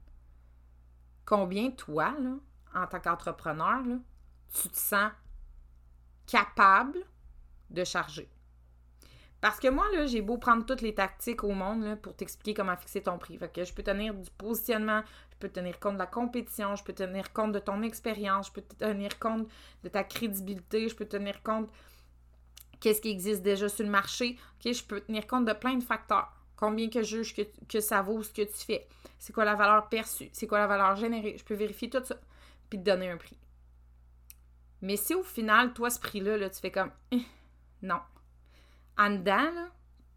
Combien 1.27 1.71
toi, 1.71 2.15
en 2.73 2.87
tant 2.87 3.01
qu'entrepreneur, 3.01 3.83
tu 4.53 4.69
te 4.69 4.77
sens 4.77 5.11
capable 6.25 6.99
de 7.69 7.83
charger? 7.83 8.29
Parce 9.41 9.59
que 9.59 9.67
moi, 9.67 9.85
là, 9.93 10.05
j'ai 10.05 10.21
beau 10.21 10.37
prendre 10.37 10.65
toutes 10.65 10.79
les 10.81 10.95
tactiques 10.95 11.43
au 11.43 11.51
monde 11.51 11.99
pour 12.01 12.15
t'expliquer 12.15 12.53
comment 12.53 12.77
fixer 12.77 13.03
ton 13.03 13.17
prix. 13.17 13.37
Fait 13.37 13.53
que 13.53 13.65
je 13.65 13.73
peux 13.73 13.83
tenir 13.83 14.13
du 14.13 14.29
positionnement, 14.31 15.03
je 15.31 15.35
peux 15.37 15.49
tenir 15.49 15.77
compte 15.81 15.95
de 15.95 15.99
la 15.99 16.07
compétition, 16.07 16.77
je 16.77 16.83
peux 16.85 16.93
tenir 16.93 17.33
compte 17.33 17.51
de 17.51 17.59
ton 17.59 17.81
expérience, 17.81 18.47
je 18.47 18.53
peux 18.53 18.61
tenir 18.61 19.19
compte 19.19 19.49
de 19.83 19.89
ta 19.89 20.05
crédibilité, 20.05 20.87
je 20.87 20.95
peux 20.95 21.05
tenir 21.05 21.43
compte 21.43 21.69
qu'est-ce 22.79 23.01
qui 23.01 23.09
existe 23.09 23.41
déjà 23.41 23.67
sur 23.67 23.83
le 23.83 23.91
marché. 23.91 24.37
Je 24.63 24.81
peux 24.81 25.01
tenir 25.01 25.27
compte 25.27 25.43
de 25.43 25.53
plein 25.53 25.75
de 25.75 25.83
facteurs. 25.83 26.31
Combien 26.57 26.89
que 26.89 27.03
je 27.03 27.17
juge 27.17 27.35
que, 27.35 27.43
que 27.67 27.79
ça 27.79 28.01
vaut 28.01 28.21
ce 28.23 28.33
que 28.33 28.41
tu 28.41 28.65
fais. 28.65 28.87
C'est 29.19 29.31
quoi 29.31 29.45
la 29.45 29.55
valeur 29.55 29.87
perçue? 29.89 30.29
C'est 30.33 30.47
quoi 30.47 30.57
la 30.57 30.67
valeur 30.67 30.95
générée? 30.95 31.37
Je 31.37 31.43
peux 31.43 31.53
vérifier 31.53 31.89
tout 31.89 32.03
ça, 32.03 32.17
puis 32.69 32.79
te 32.79 32.83
donner 32.83 33.09
un 33.09 33.17
prix. 33.17 33.37
Mais 34.81 34.97
si 34.97 35.15
au 35.15 35.23
final, 35.23 35.73
toi, 35.73 35.89
ce 35.89 35.99
prix-là, 35.99 36.37
là, 36.37 36.49
tu 36.49 36.59
fais 36.59 36.71
comme 36.71 36.91
eh, 37.11 37.23
non. 37.81 38.01
En 38.97 39.11
dedans, 39.11 39.51
là, 39.51 39.71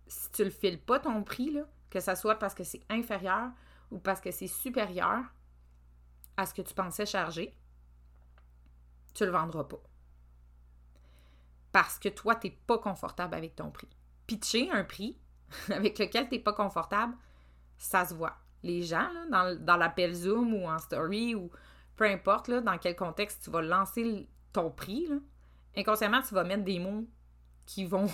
si 0.07 0.31
tu 0.33 0.44
le 0.44 0.50
files 0.50 0.81
pas 0.81 0.98
ton 0.98 1.22
prix, 1.22 1.50
là, 1.50 1.62
que 1.90 2.00
ce 2.00 2.14
soit 2.14 2.38
parce 2.38 2.55
que 2.55 2.64
c'est 2.64 2.83
inférieur 2.88 3.50
ou 3.90 3.98
parce 3.98 4.20
que 4.20 4.31
c'est 4.31 4.46
supérieur 4.46 5.22
à 6.37 6.46
ce 6.46 6.55
que 6.55 6.62
tu 6.62 6.74
pensais 6.74 7.07
charger, 7.07 7.55
tu 9.14 9.24
le 9.24 9.31
vendras 9.31 9.64
pas. 9.64 9.83
Parce 11.72 11.98
que 11.98 12.09
toi, 12.09 12.35
tu 12.35 12.48
n'es 12.48 12.59
pas 12.66 12.79
confortable 12.79 13.35
avec 13.35 13.57
ton 13.57 13.70
prix. 13.70 13.88
Pitcher 14.26 14.70
un 14.70 14.85
prix 14.85 15.16
avec 15.71 15.99
lequel 15.99 16.29
tu 16.29 16.35
n'es 16.35 16.41
pas 16.41 16.53
confortable, 16.53 17.15
ça 17.77 18.05
se 18.05 18.15
voit. 18.15 18.37
Les 18.63 18.83
gens, 18.83 19.09
dans, 19.31 19.59
dans 19.59 19.77
l'appel 19.77 20.15
Zoom 20.15 20.55
ou 20.55 20.67
en 20.67 20.79
story 20.79 21.35
ou 21.35 21.51
peu 21.97 22.05
importe 22.05 22.49
là, 22.49 22.61
dans 22.61 22.79
quel 22.79 22.97
contexte 22.97 23.45
tu 23.45 23.51
vas 23.51 23.63
lancer 23.63 24.29
ton 24.53 24.71
prix, 24.71 25.09
inconsciemment, 25.77 26.23
tu 26.23 26.35
vas 26.35 26.45
mettre 26.45 26.65
des 26.65 26.79
mots 26.79 27.07
qui 27.67 27.85
vont 27.85 28.07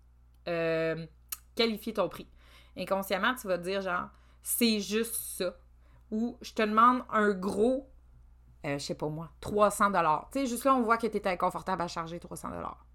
euh, 0.48 1.06
qualifier 1.54 1.94
ton 1.94 2.08
prix. 2.08 2.28
Inconsciemment, 2.76 3.34
tu 3.34 3.46
vas 3.46 3.58
dire 3.58 3.80
genre, 3.80 4.08
c'est 4.42 4.80
juste 4.80 5.14
ça. 5.14 5.54
Ou 6.10 6.36
je 6.42 6.52
te 6.52 6.62
demande 6.62 7.02
un 7.10 7.30
gros, 7.30 7.90
euh, 8.64 8.78
je 8.78 8.84
sais 8.84 8.94
pas 8.94 9.08
moi, 9.08 9.30
300 9.40 9.90
dollars. 9.90 10.28
Tu 10.32 10.40
sais, 10.40 10.46
juste 10.46 10.64
là, 10.64 10.74
on 10.74 10.82
voit 10.82 10.98
que 10.98 11.06
tu 11.06 11.16
es 11.16 11.28
inconfortable 11.28 11.82
à 11.82 11.88
charger 11.88 12.18
300 12.18 12.50
dollars. 12.50 12.86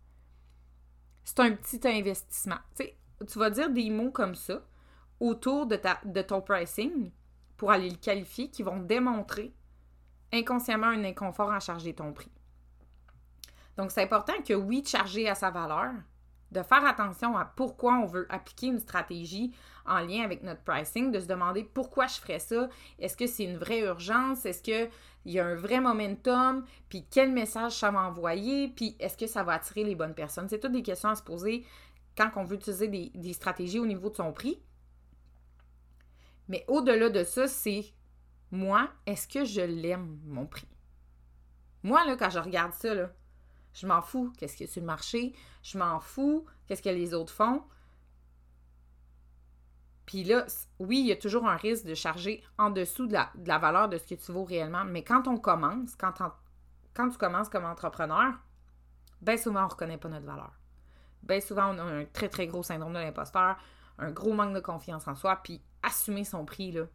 C'est 1.24 1.40
un 1.40 1.52
petit 1.52 1.80
investissement. 1.88 2.58
Tu 2.76 2.86
sais, 2.86 2.99
tu 3.28 3.40
vas 3.40 3.50
dire 3.50 3.70
des 3.70 3.90
mots 3.90 4.12
comme 4.12 4.36
ça 4.36 4.62
autour 5.20 5.66
de, 5.66 5.76
ta, 5.76 6.00
de 6.06 6.22
ton 6.22 6.42
pricing 6.42 7.12
pour 7.58 7.72
aller 7.72 7.90
le 7.90 7.98
qualifier 7.98 8.50
qui 8.50 8.64
vont 8.64 8.80
démontrer 8.80 9.54
inconsciemment 10.32 10.88
un 10.88 11.04
inconfort 11.04 11.52
à 11.52 11.60
charger 11.60 11.94
ton 11.94 12.14
prix. 12.14 12.32
Donc, 13.78 13.92
c'est 13.92 14.04
important 14.04 14.34
que 14.46 14.54
oui, 14.54 14.82
de 14.82 14.88
charger 14.88 15.28
à 15.30 15.36
sa 15.36 15.50
valeur, 15.50 15.92
de 16.52 16.62
faire 16.64 16.86
attention 16.86 17.38
à 17.38 17.46
pourquoi 17.46 17.94
on 17.94 18.06
veut 18.06 18.28
appliquer 18.30 18.68
une 18.68 18.80
stratégie 18.80 19.54
en 19.86 20.00
lien 20.00 20.24
avec 20.24 20.44
notre 20.44 20.62
pricing, 20.64 21.12
de 21.12 21.20
se 21.20 21.26
demander 21.26 21.64
pourquoi 21.64 22.08
je 22.08 22.16
ferais 22.16 22.40
ça, 22.40 22.70
est-ce 23.00 23.18
que 23.18 23.28
c'est 23.28 23.44
une 23.44 23.58
vraie 23.58 23.82
urgence, 23.82 24.46
est-ce 24.46 24.62
qu'il 24.62 24.90
y 25.26 25.40
a 25.40 25.46
un 25.46 25.56
vrai 25.56 25.80
momentum, 25.80 26.66
puis 26.90 27.06
quel 27.10 27.32
message 27.32 27.74
ça 27.74 27.92
va 27.92 28.02
envoyer, 28.02 28.68
puis 28.70 28.96
est-ce 29.00 29.18
que 29.18 29.28
ça 29.28 29.44
va 29.44 29.54
attirer 29.54 29.84
les 29.84 29.96
bonnes 29.96 30.14
personnes. 30.14 30.48
C'est 30.50 30.60
toutes 30.60 30.74
des 30.74 30.84
questions 30.84 31.10
à 31.10 31.16
se 31.16 31.24
poser 31.24 31.66
quand 32.18 32.32
on 32.36 32.44
veut 32.44 32.56
utiliser 32.56 32.88
des, 32.88 33.34
stratégies 33.34 33.80
au 33.80 33.86
niveau 33.86 34.10
de 34.10 34.16
son 34.16 34.34
prix. 34.34 34.62
Mais 36.48 36.66
au-delà 36.68 37.10
de 37.10 37.24
ça, 37.24 37.48
c'est 37.48 37.94
moi, 38.52 38.90
est-ce 39.06 39.28
que 39.28 39.46
je 39.46 39.62
l'aime, 39.62 40.20
mon 40.26 40.46
prix? 40.46 40.68
Moi, 41.84 42.06
là, 42.06 42.18
quand 42.18 42.30
je 42.30 42.40
regarde 42.40 42.74
ça, 42.74 42.94
là, 42.94 43.12
je 43.74 43.88
m'en 43.88 44.02
fous 44.02 44.34
qu'est-ce 44.38 44.58
qu'il 44.58 44.66
y 44.66 44.70
a 44.70 44.72
sur 44.72 44.82
le 44.82 44.88
marché. 44.88 45.34
Je 45.64 45.78
m'en 45.78 46.00
fous 46.00 46.46
qu'est-ce 46.68 46.82
que 46.82 46.90
les 46.90 47.14
autres 47.14 47.34
font. 47.34 47.64
Puis 50.06 50.24
là, 50.24 50.48
oui, 50.80 51.02
il 51.02 51.06
y 51.06 51.12
a 51.12 51.16
toujours 51.16 51.48
un 51.48 51.56
risque 51.56 51.86
de 51.86 51.94
charger 51.94 52.44
en 52.58 52.72
dessous 52.72 53.06
de 53.06 53.14
la, 53.14 53.58
valeur 53.60 53.90
de 53.90 54.00
ce 54.00 54.08
que 54.08 54.16
tu 54.16 54.32
vaux 54.32 54.44
réellement. 54.44 54.84
Mais 54.84 55.04
quand 55.04 55.28
on 55.28 55.38
commence, 55.38 55.96
quand, 55.96 56.14
quand 56.96 57.10
tu 57.10 57.18
commences 57.20 57.48
comme 57.48 57.66
entrepreneur, 57.66 58.34
bien 59.22 59.38
souvent, 59.38 59.62
on 59.62 59.66
ne 59.66 59.70
reconnaît 59.70 60.00
pas 60.00 60.10
notre 60.10 60.26
valeur. 60.26 60.59
Bien 61.24 61.42
souvent, 61.42 61.76
on 61.76 61.80
a 61.80 61.84
un 61.84 62.06
très, 62.06 62.30
très 62.30 62.48
gros 62.48 62.64
syndrome 62.64 62.94
de 62.94 63.00
l'imposteur, 63.00 63.58
un 63.98 64.12
gros 64.12 64.34
manque 64.34 64.54
de 64.54 64.60
confiance 64.60 65.08
en 65.08 65.16
soi, 65.16 65.40
puis 65.44 65.62
assumer 65.84 66.24
son 66.24 66.46
prix, 66.46 66.72
là, 66.72 66.86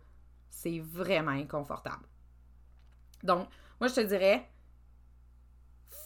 c'est 0.49 0.79
vraiment 0.79 1.33
inconfortable. 1.33 2.05
Donc, 3.23 3.49
moi, 3.81 3.89
je 3.89 3.95
te 3.95 4.01
dirais, 4.01 4.49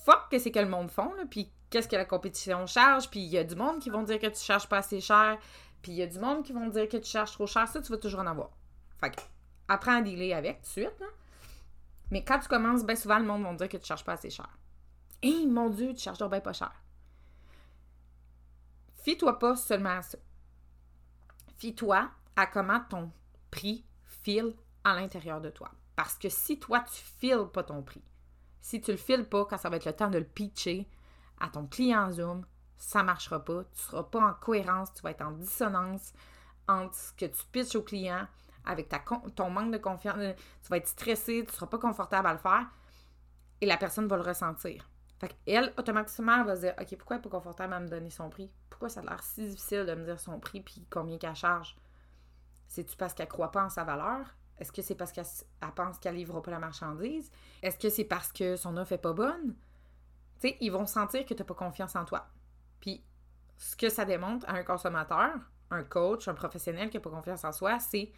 fuck 0.04 0.28
que 0.30 0.38
c'est 0.38 0.50
que 0.50 0.58
le 0.58 0.68
monde 0.68 0.90
font, 0.90 1.12
là, 1.14 1.24
puis 1.28 1.52
qu'est-ce 1.70 1.88
que 1.88 1.96
la 1.96 2.04
compétition 2.04 2.66
charge, 2.66 3.10
puis 3.10 3.20
il 3.20 3.28
y 3.28 3.38
a 3.38 3.44
du 3.44 3.56
monde 3.56 3.78
qui 3.78 3.90
vont 3.90 4.02
dire 4.02 4.18
que 4.18 4.26
tu 4.26 4.40
charges 4.40 4.68
pas 4.68 4.78
assez 4.78 5.00
cher, 5.00 5.38
puis 5.82 5.92
il 5.92 5.98
y 5.98 6.02
a 6.02 6.06
du 6.06 6.18
monde 6.18 6.42
qui 6.42 6.52
vont 6.52 6.68
dire 6.68 6.88
que 6.88 6.96
tu 6.96 7.08
charges 7.08 7.32
trop 7.32 7.46
cher, 7.46 7.68
ça, 7.68 7.80
tu 7.80 7.90
vas 7.92 7.98
toujours 7.98 8.20
en 8.20 8.26
avoir. 8.26 8.50
Fait 8.98 9.14
que, 9.14 9.20
apprends 9.68 9.98
à 9.98 10.02
dealer 10.02 10.32
avec 10.32 10.62
tout 10.62 10.66
de 10.66 10.86
suite. 10.86 11.02
Mais 12.10 12.24
quand 12.24 12.38
tu 12.38 12.48
commences, 12.48 12.84
bien 12.84 12.96
souvent, 12.96 13.18
le 13.18 13.26
monde 13.26 13.42
va 13.42 13.54
dire 13.54 13.68
que 13.68 13.76
tu 13.76 13.86
charges 13.86 14.04
pas 14.04 14.14
assez 14.14 14.30
cher. 14.30 14.48
Hé, 15.22 15.46
mon 15.46 15.68
Dieu, 15.68 15.94
tu 15.94 16.00
charges 16.00 16.18
bien 16.18 16.40
pas 16.40 16.52
cher. 16.52 16.72
Fie-toi 19.08 19.38
pas 19.38 19.56
seulement 19.56 19.96
à 19.96 20.02
ça. 20.02 20.18
Fie-toi 21.56 22.10
à 22.36 22.46
comment 22.46 22.80
ton 22.90 23.10
prix 23.50 23.86
file 24.04 24.54
à 24.84 24.96
l'intérieur 24.96 25.40
de 25.40 25.48
toi. 25.48 25.70
Parce 25.96 26.18
que 26.18 26.28
si 26.28 26.60
toi, 26.60 26.80
tu 26.80 27.02
files 27.18 27.46
pas 27.50 27.62
ton 27.62 27.82
prix, 27.82 28.04
si 28.60 28.82
tu 28.82 28.90
le 28.90 28.98
files 28.98 29.26
pas 29.26 29.46
quand 29.46 29.56
ça 29.56 29.70
va 29.70 29.76
être 29.76 29.86
le 29.86 29.94
temps 29.94 30.10
de 30.10 30.18
le 30.18 30.26
pitcher 30.26 30.86
à 31.40 31.48
ton 31.48 31.66
client 31.66 32.10
Zoom, 32.10 32.44
ça 32.76 33.02
marchera 33.02 33.42
pas. 33.42 33.64
Tu 33.72 33.80
seras 33.80 34.02
pas 34.02 34.20
en 34.20 34.34
cohérence, 34.34 34.92
tu 34.92 35.00
vas 35.00 35.12
être 35.12 35.24
en 35.24 35.32
dissonance 35.32 36.12
entre 36.68 36.94
ce 36.94 37.14
que 37.14 37.24
tu 37.24 37.46
pitches 37.50 37.76
au 37.76 37.82
client 37.82 38.26
avec 38.66 38.90
ta, 38.90 39.02
ton 39.34 39.48
manque 39.48 39.72
de 39.72 39.78
confiance. 39.78 40.18
Tu 40.62 40.68
vas 40.68 40.76
être 40.76 40.86
stressé, 40.86 41.46
tu 41.48 41.54
seras 41.54 41.68
pas 41.68 41.78
confortable 41.78 42.28
à 42.28 42.34
le 42.34 42.40
faire 42.40 42.66
et 43.62 43.64
la 43.64 43.78
personne 43.78 44.06
va 44.06 44.16
le 44.16 44.22
ressentir. 44.22 44.86
Fait 45.18 45.36
qu'elle, 45.44 45.72
automatiquement, 45.76 46.40
elle 46.40 46.46
va 46.46 46.56
se 46.56 46.60
dire 46.60 46.74
OK, 46.80 46.96
pourquoi 46.96 47.16
elle 47.16 47.22
n'est 47.22 47.28
pas 47.28 47.36
confortable 47.36 47.72
à 47.72 47.80
me 47.80 47.88
donner 47.88 48.10
son 48.10 48.30
prix? 48.30 48.50
Pourquoi 48.70 48.88
ça 48.88 49.00
a 49.00 49.04
l'air 49.04 49.22
si 49.22 49.48
difficile 49.48 49.84
de 49.84 49.94
me 49.94 50.04
dire 50.04 50.20
son 50.20 50.38
prix 50.38 50.60
puis 50.60 50.86
combien 50.90 51.18
qu'elle 51.18 51.34
charge? 51.34 51.76
C'est-tu 52.68 52.96
parce 52.96 53.14
qu'elle 53.14 53.28
croit 53.28 53.50
pas 53.50 53.64
en 53.64 53.70
sa 53.70 53.84
valeur? 53.84 54.36
Est-ce 54.58 54.72
que 54.72 54.82
c'est 54.82 54.94
parce 54.94 55.12
qu'elle 55.12 55.24
pense 55.74 55.98
qu'elle 55.98 56.16
livrera 56.16 56.42
pas 56.42 56.50
la 56.50 56.58
marchandise? 56.58 57.30
Est-ce 57.62 57.78
que 57.78 57.90
c'est 57.90 58.04
parce 58.04 58.32
que 58.32 58.56
son 58.56 58.76
offre 58.76 58.92
est 58.92 58.98
pas 58.98 59.12
bonne? 59.12 59.56
Tu 60.40 60.48
sais, 60.48 60.56
ils 60.60 60.70
vont 60.70 60.86
sentir 60.86 61.24
que 61.24 61.34
tu 61.34 61.42
n'as 61.42 61.46
pas 61.46 61.54
confiance 61.54 61.96
en 61.96 62.04
toi. 62.04 62.28
Puis, 62.80 63.04
ce 63.56 63.74
que 63.76 63.88
ça 63.88 64.04
démontre 64.04 64.48
à 64.48 64.52
un 64.52 64.62
consommateur, 64.62 65.34
un 65.70 65.82
coach, 65.82 66.28
un 66.28 66.34
professionnel 66.34 66.90
qui 66.90 66.96
n'a 66.96 67.00
pas 67.00 67.10
confiance 67.10 67.44
en 67.44 67.52
soi, 67.52 67.78
c'est 67.80 68.12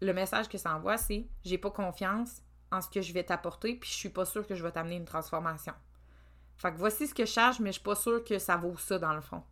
le 0.00 0.12
message 0.12 0.48
que 0.48 0.58
ça 0.58 0.74
envoie, 0.74 0.96
c'est 0.96 1.28
j'ai 1.44 1.58
pas 1.58 1.70
confiance 1.70 2.42
en 2.70 2.80
ce 2.80 2.88
que 2.88 3.00
je 3.00 3.12
vais 3.12 3.24
t'apporter, 3.24 3.74
puis 3.76 3.90
je 3.90 3.94
suis 3.94 4.08
pas 4.08 4.24
sûre 4.24 4.46
que 4.46 4.54
je 4.54 4.62
vais 4.62 4.72
t'amener 4.72 4.96
une 4.96 5.04
transformation. 5.04 5.74
Fait 6.58 6.72
que 6.72 6.76
voici 6.76 7.06
ce 7.06 7.14
que 7.14 7.24
je 7.24 7.30
charge, 7.30 7.60
mais 7.60 7.68
je 7.68 7.74
suis 7.74 7.82
pas 7.82 7.94
sûre 7.94 8.22
que 8.24 8.38
ça 8.38 8.56
vaut 8.56 8.76
ça 8.76 8.98
dans 8.98 9.14
le 9.14 9.20
fond. 9.20 9.42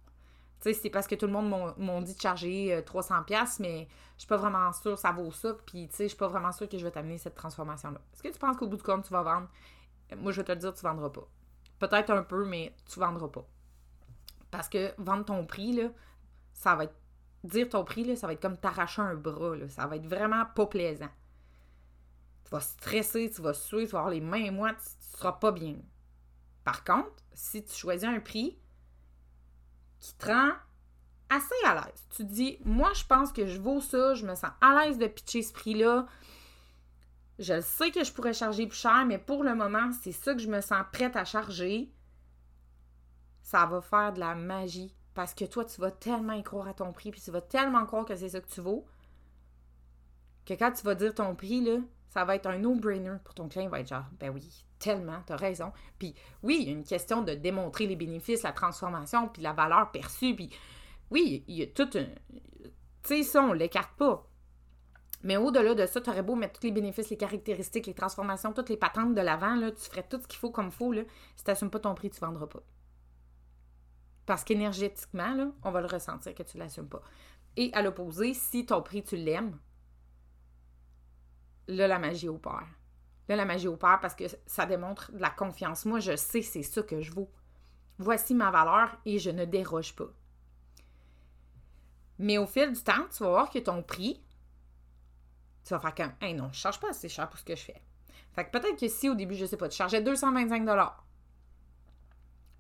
Tu 0.60 0.72
sais, 0.72 0.74
c'est 0.74 0.90
parce 0.90 1.06
que 1.06 1.14
tout 1.14 1.26
le 1.26 1.32
monde 1.32 1.74
m'a 1.76 2.00
dit 2.00 2.14
de 2.14 2.20
charger 2.20 2.82
300$, 2.84 3.12
euh, 3.12 3.46
mais 3.60 3.88
je 4.16 4.22
suis 4.22 4.28
pas 4.28 4.36
vraiment 4.36 4.72
sûre 4.72 4.94
que 4.94 5.00
ça 5.00 5.12
vaut 5.12 5.30
ça, 5.30 5.54
puis 5.66 5.88
tu 5.88 5.94
sais, 5.94 6.04
je 6.04 6.08
suis 6.08 6.16
pas 6.16 6.26
vraiment 6.26 6.50
sûre 6.50 6.68
que 6.68 6.76
je 6.76 6.84
vais 6.84 6.90
t'amener 6.90 7.18
cette 7.18 7.36
transformation-là. 7.36 8.00
Est-ce 8.12 8.22
que 8.22 8.28
tu 8.28 8.38
penses 8.38 8.56
qu'au 8.56 8.66
bout 8.66 8.76
du 8.76 8.82
compte, 8.82 9.04
tu 9.04 9.12
vas 9.12 9.22
vendre? 9.22 9.48
Moi, 10.16 10.32
je 10.32 10.40
vais 10.40 10.44
te 10.44 10.52
le 10.52 10.58
dire, 10.58 10.74
tu 10.74 10.82
vendras 10.82 11.10
pas. 11.10 11.28
Peut-être 11.78 12.10
un 12.10 12.22
peu, 12.22 12.44
mais 12.44 12.74
tu 12.90 12.98
vendras 12.98 13.28
pas. 13.28 13.46
Parce 14.50 14.68
que 14.68 14.92
vendre 14.98 15.24
ton 15.24 15.44
prix, 15.46 15.72
là, 15.72 15.90
ça 16.52 16.74
va 16.74 16.84
être. 16.84 16.94
Dire 17.44 17.68
ton 17.68 17.84
prix, 17.84 18.02
là, 18.02 18.16
ça 18.16 18.26
va 18.26 18.32
être 18.32 18.42
comme 18.42 18.56
t'arracher 18.56 19.02
un 19.02 19.14
bras. 19.14 19.54
Là. 19.54 19.68
Ça 19.68 19.86
va 19.86 19.96
être 19.96 20.06
vraiment 20.06 20.44
pas 20.46 20.66
plaisant. 20.66 21.10
Tu 22.44 22.50
vas 22.50 22.60
stresser, 22.60 23.30
tu 23.30 23.42
vas 23.42 23.54
suer, 23.54 23.84
tu 23.84 23.92
vas 23.92 23.98
avoir 23.98 24.12
les 24.12 24.20
mains 24.20 24.50
moites, 24.50 24.78
tu, 24.78 25.06
tu 25.06 25.16
seras 25.16 25.32
pas 25.32 25.52
bien. 25.52 25.76
Par 26.66 26.84
contre, 26.84 27.22
si 27.32 27.64
tu 27.64 27.72
choisis 27.72 28.08
un 28.08 28.18
prix 28.18 28.58
qui 30.00 30.14
te 30.16 30.26
rend 30.26 30.50
assez 31.30 31.54
à 31.64 31.76
l'aise, 31.76 32.04
tu 32.10 32.26
te 32.26 32.32
dis, 32.32 32.58
moi, 32.64 32.92
je 32.92 33.04
pense 33.04 33.32
que 33.32 33.46
je 33.46 33.60
vaux 33.60 33.80
ça, 33.80 34.14
je 34.14 34.26
me 34.26 34.34
sens 34.34 34.50
à 34.60 34.84
l'aise 34.84 34.98
de 34.98 35.06
pitcher 35.06 35.42
ce 35.42 35.52
prix-là. 35.52 36.06
Je 37.38 37.60
sais 37.60 37.92
que 37.92 38.02
je 38.02 38.12
pourrais 38.12 38.32
charger 38.32 38.66
plus 38.66 38.78
cher, 38.78 39.06
mais 39.06 39.16
pour 39.16 39.44
le 39.44 39.54
moment, 39.54 39.90
c'est 40.02 40.10
ça 40.10 40.34
que 40.34 40.40
je 40.40 40.48
me 40.48 40.60
sens 40.60 40.84
prête 40.92 41.14
à 41.14 41.24
charger 41.24 41.92
ça 43.46 43.64
va 43.64 43.80
faire 43.80 44.12
de 44.12 44.18
la 44.18 44.34
magie. 44.34 44.92
Parce 45.14 45.34
que 45.34 45.44
toi, 45.44 45.64
tu 45.64 45.80
vas 45.80 45.92
tellement 45.92 46.32
y 46.32 46.42
croire 46.42 46.66
à 46.66 46.74
ton 46.74 46.92
prix, 46.92 47.12
puis 47.12 47.20
tu 47.20 47.30
vas 47.30 47.40
tellement 47.40 47.86
croire 47.86 48.04
que 48.04 48.16
c'est 48.16 48.30
ça 48.30 48.40
que 48.40 48.48
tu 48.48 48.60
vaux, 48.60 48.84
que 50.44 50.54
quand 50.54 50.72
tu 50.72 50.82
vas 50.82 50.96
dire 50.96 51.14
ton 51.14 51.36
prix, 51.36 51.60
là, 51.60 51.78
ça 52.08 52.24
va 52.24 52.36
être 52.36 52.46
un 52.46 52.58
no-brainer 52.58 53.16
pour 53.24 53.34
ton 53.34 53.48
client. 53.48 53.64
Il 53.64 53.70
va 53.70 53.80
être 53.80 53.88
genre, 53.88 54.06
ben 54.18 54.30
oui, 54.30 54.64
tellement, 54.78 55.20
t'as 55.26 55.36
raison. 55.36 55.72
Puis 55.98 56.14
oui, 56.42 56.58
il 56.60 56.66
y 56.66 56.70
a 56.70 56.72
une 56.72 56.84
question 56.84 57.22
de 57.22 57.34
démontrer 57.34 57.86
les 57.86 57.96
bénéfices, 57.96 58.42
la 58.42 58.52
transformation, 58.52 59.28
puis 59.28 59.42
la 59.42 59.52
valeur 59.52 59.90
perçue. 59.90 60.34
Puis 60.34 60.50
oui, 61.10 61.44
il 61.48 61.56
y 61.56 61.62
a 61.62 61.66
tout 61.66 61.90
un. 61.94 62.06
Tu 62.64 62.70
sais, 63.02 63.22
ça, 63.22 63.42
on 63.42 63.52
l'écarte 63.52 63.96
pas. 63.96 64.26
Mais 65.22 65.36
au-delà 65.36 65.74
de 65.74 65.86
ça, 65.86 66.00
tu 66.00 66.10
aurais 66.10 66.22
beau 66.22 66.34
mettre 66.36 66.60
tous 66.60 66.66
les 66.66 66.72
bénéfices, 66.72 67.10
les 67.10 67.16
caractéristiques, 67.16 67.86
les 67.86 67.94
transformations, 67.94 68.52
toutes 68.52 68.68
les 68.68 68.76
patentes 68.76 69.14
de 69.14 69.20
l'avant, 69.20 69.58
tu 69.70 69.90
ferais 69.90 70.06
tout 70.08 70.20
ce 70.20 70.28
qu'il 70.28 70.38
faut 70.38 70.50
comme 70.50 70.66
il 70.66 70.72
faut. 70.72 70.92
Là. 70.92 71.02
Si 71.36 71.44
tu 71.44 71.50
n'assumes 71.50 71.70
pas 71.70 71.80
ton 71.80 71.94
prix, 71.94 72.10
tu 72.10 72.22
ne 72.22 72.26
vendras 72.26 72.46
pas. 72.46 72.62
Parce 74.26 74.44
qu'énergétiquement, 74.44 75.52
on 75.62 75.70
va 75.70 75.80
le 75.80 75.86
ressentir 75.86 76.34
que 76.34 76.42
tu 76.42 76.58
ne 76.58 76.62
l'assumes 76.62 76.88
pas. 76.88 77.02
Et 77.56 77.70
à 77.72 77.82
l'opposé, 77.82 78.34
si 78.34 78.66
ton 78.66 78.82
prix, 78.82 79.02
tu 79.02 79.16
l'aimes, 79.16 79.58
là, 81.68 81.88
la 81.88 81.98
magie 81.98 82.28
opère. 82.28 82.66
Là, 83.28 83.36
la 83.36 83.44
magie 83.44 83.68
opère 83.68 83.98
parce 84.00 84.14
que 84.14 84.24
ça 84.46 84.66
démontre 84.66 85.12
de 85.12 85.20
la 85.20 85.30
confiance. 85.30 85.84
Moi, 85.84 86.00
je 86.00 86.16
sais, 86.16 86.42
c'est 86.42 86.62
ça 86.62 86.82
que 86.82 87.00
je 87.00 87.12
vaux. 87.12 87.30
Voici 87.98 88.34
ma 88.34 88.50
valeur 88.50 88.96
et 89.04 89.18
je 89.18 89.30
ne 89.30 89.44
déroge 89.44 89.96
pas. 89.96 90.08
Mais 92.18 92.38
au 92.38 92.46
fil 92.46 92.72
du 92.72 92.82
temps, 92.82 93.06
tu 93.14 93.22
vas 93.22 93.30
voir 93.30 93.50
que 93.50 93.58
ton 93.58 93.82
prix, 93.82 94.22
tu 95.64 95.70
vas 95.74 95.80
faire 95.80 95.94
comme, 95.94 96.12
hey 96.20 96.34
non, 96.34 96.44
je 96.44 96.58
ne 96.58 96.60
charge 96.60 96.80
pas 96.80 96.90
assez 96.90 97.08
cher 97.08 97.28
pour 97.28 97.38
ce 97.38 97.44
que 97.44 97.56
je 97.56 97.62
fais. 97.62 97.82
Fait 98.32 98.44
que 98.44 98.50
peut-être 98.50 98.78
que 98.78 98.88
si 98.88 99.08
au 99.08 99.14
début, 99.14 99.34
je 99.34 99.42
ne 99.42 99.46
sais 99.48 99.56
pas, 99.56 99.68
tu 99.68 99.76
chargeais 99.76 100.02
225 100.02 100.64